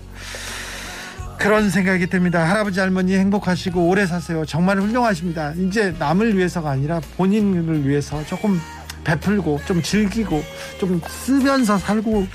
그런 1.37 1.71
생각이 1.71 2.07
듭니다. 2.07 2.49
할아버지 2.49 2.79
할머니 2.79 3.17
행복하시고 3.17 3.89
오래 3.89 4.07
사세요. 4.07 4.45
정말 4.47 4.81
훌륭하십니다. 4.81 5.53
이제 5.55 5.95
남을 5.99 6.39
위해서가 6.39 6.71
아니라 6.71 7.01
본인을 7.17 7.87
위해서 7.87 8.25
조금 8.27 8.61
베풀고 9.03 9.63
좀 9.67 9.83
즐기고 9.83 10.43
좀 10.79 11.03
쓰면서 11.07 11.79
살고 11.79 12.29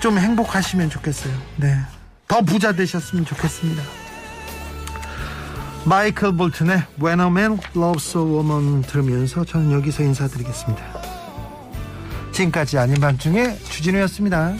좀 0.00 0.18
행복하시면 0.18 0.88
좋겠어요. 0.88 1.34
네. 1.56 1.78
더 2.26 2.40
부자 2.40 2.72
되셨으면 2.72 3.26
좋겠습니다. 3.26 4.03
마이클 5.86 6.34
볼튼의 6.34 6.82
When 7.02 7.20
a 7.20 7.26
Man 7.26 7.58
Loves 7.76 8.16
a 8.16 8.24
Woman 8.24 8.82
들으면서 8.82 9.44
저는 9.44 9.70
여기서 9.72 10.02
인사드리겠습니다. 10.02 10.82
지금까지 12.32 12.78
아닌 12.78 12.98
밤중에 13.00 13.58
주진우였습니다. 13.58 14.54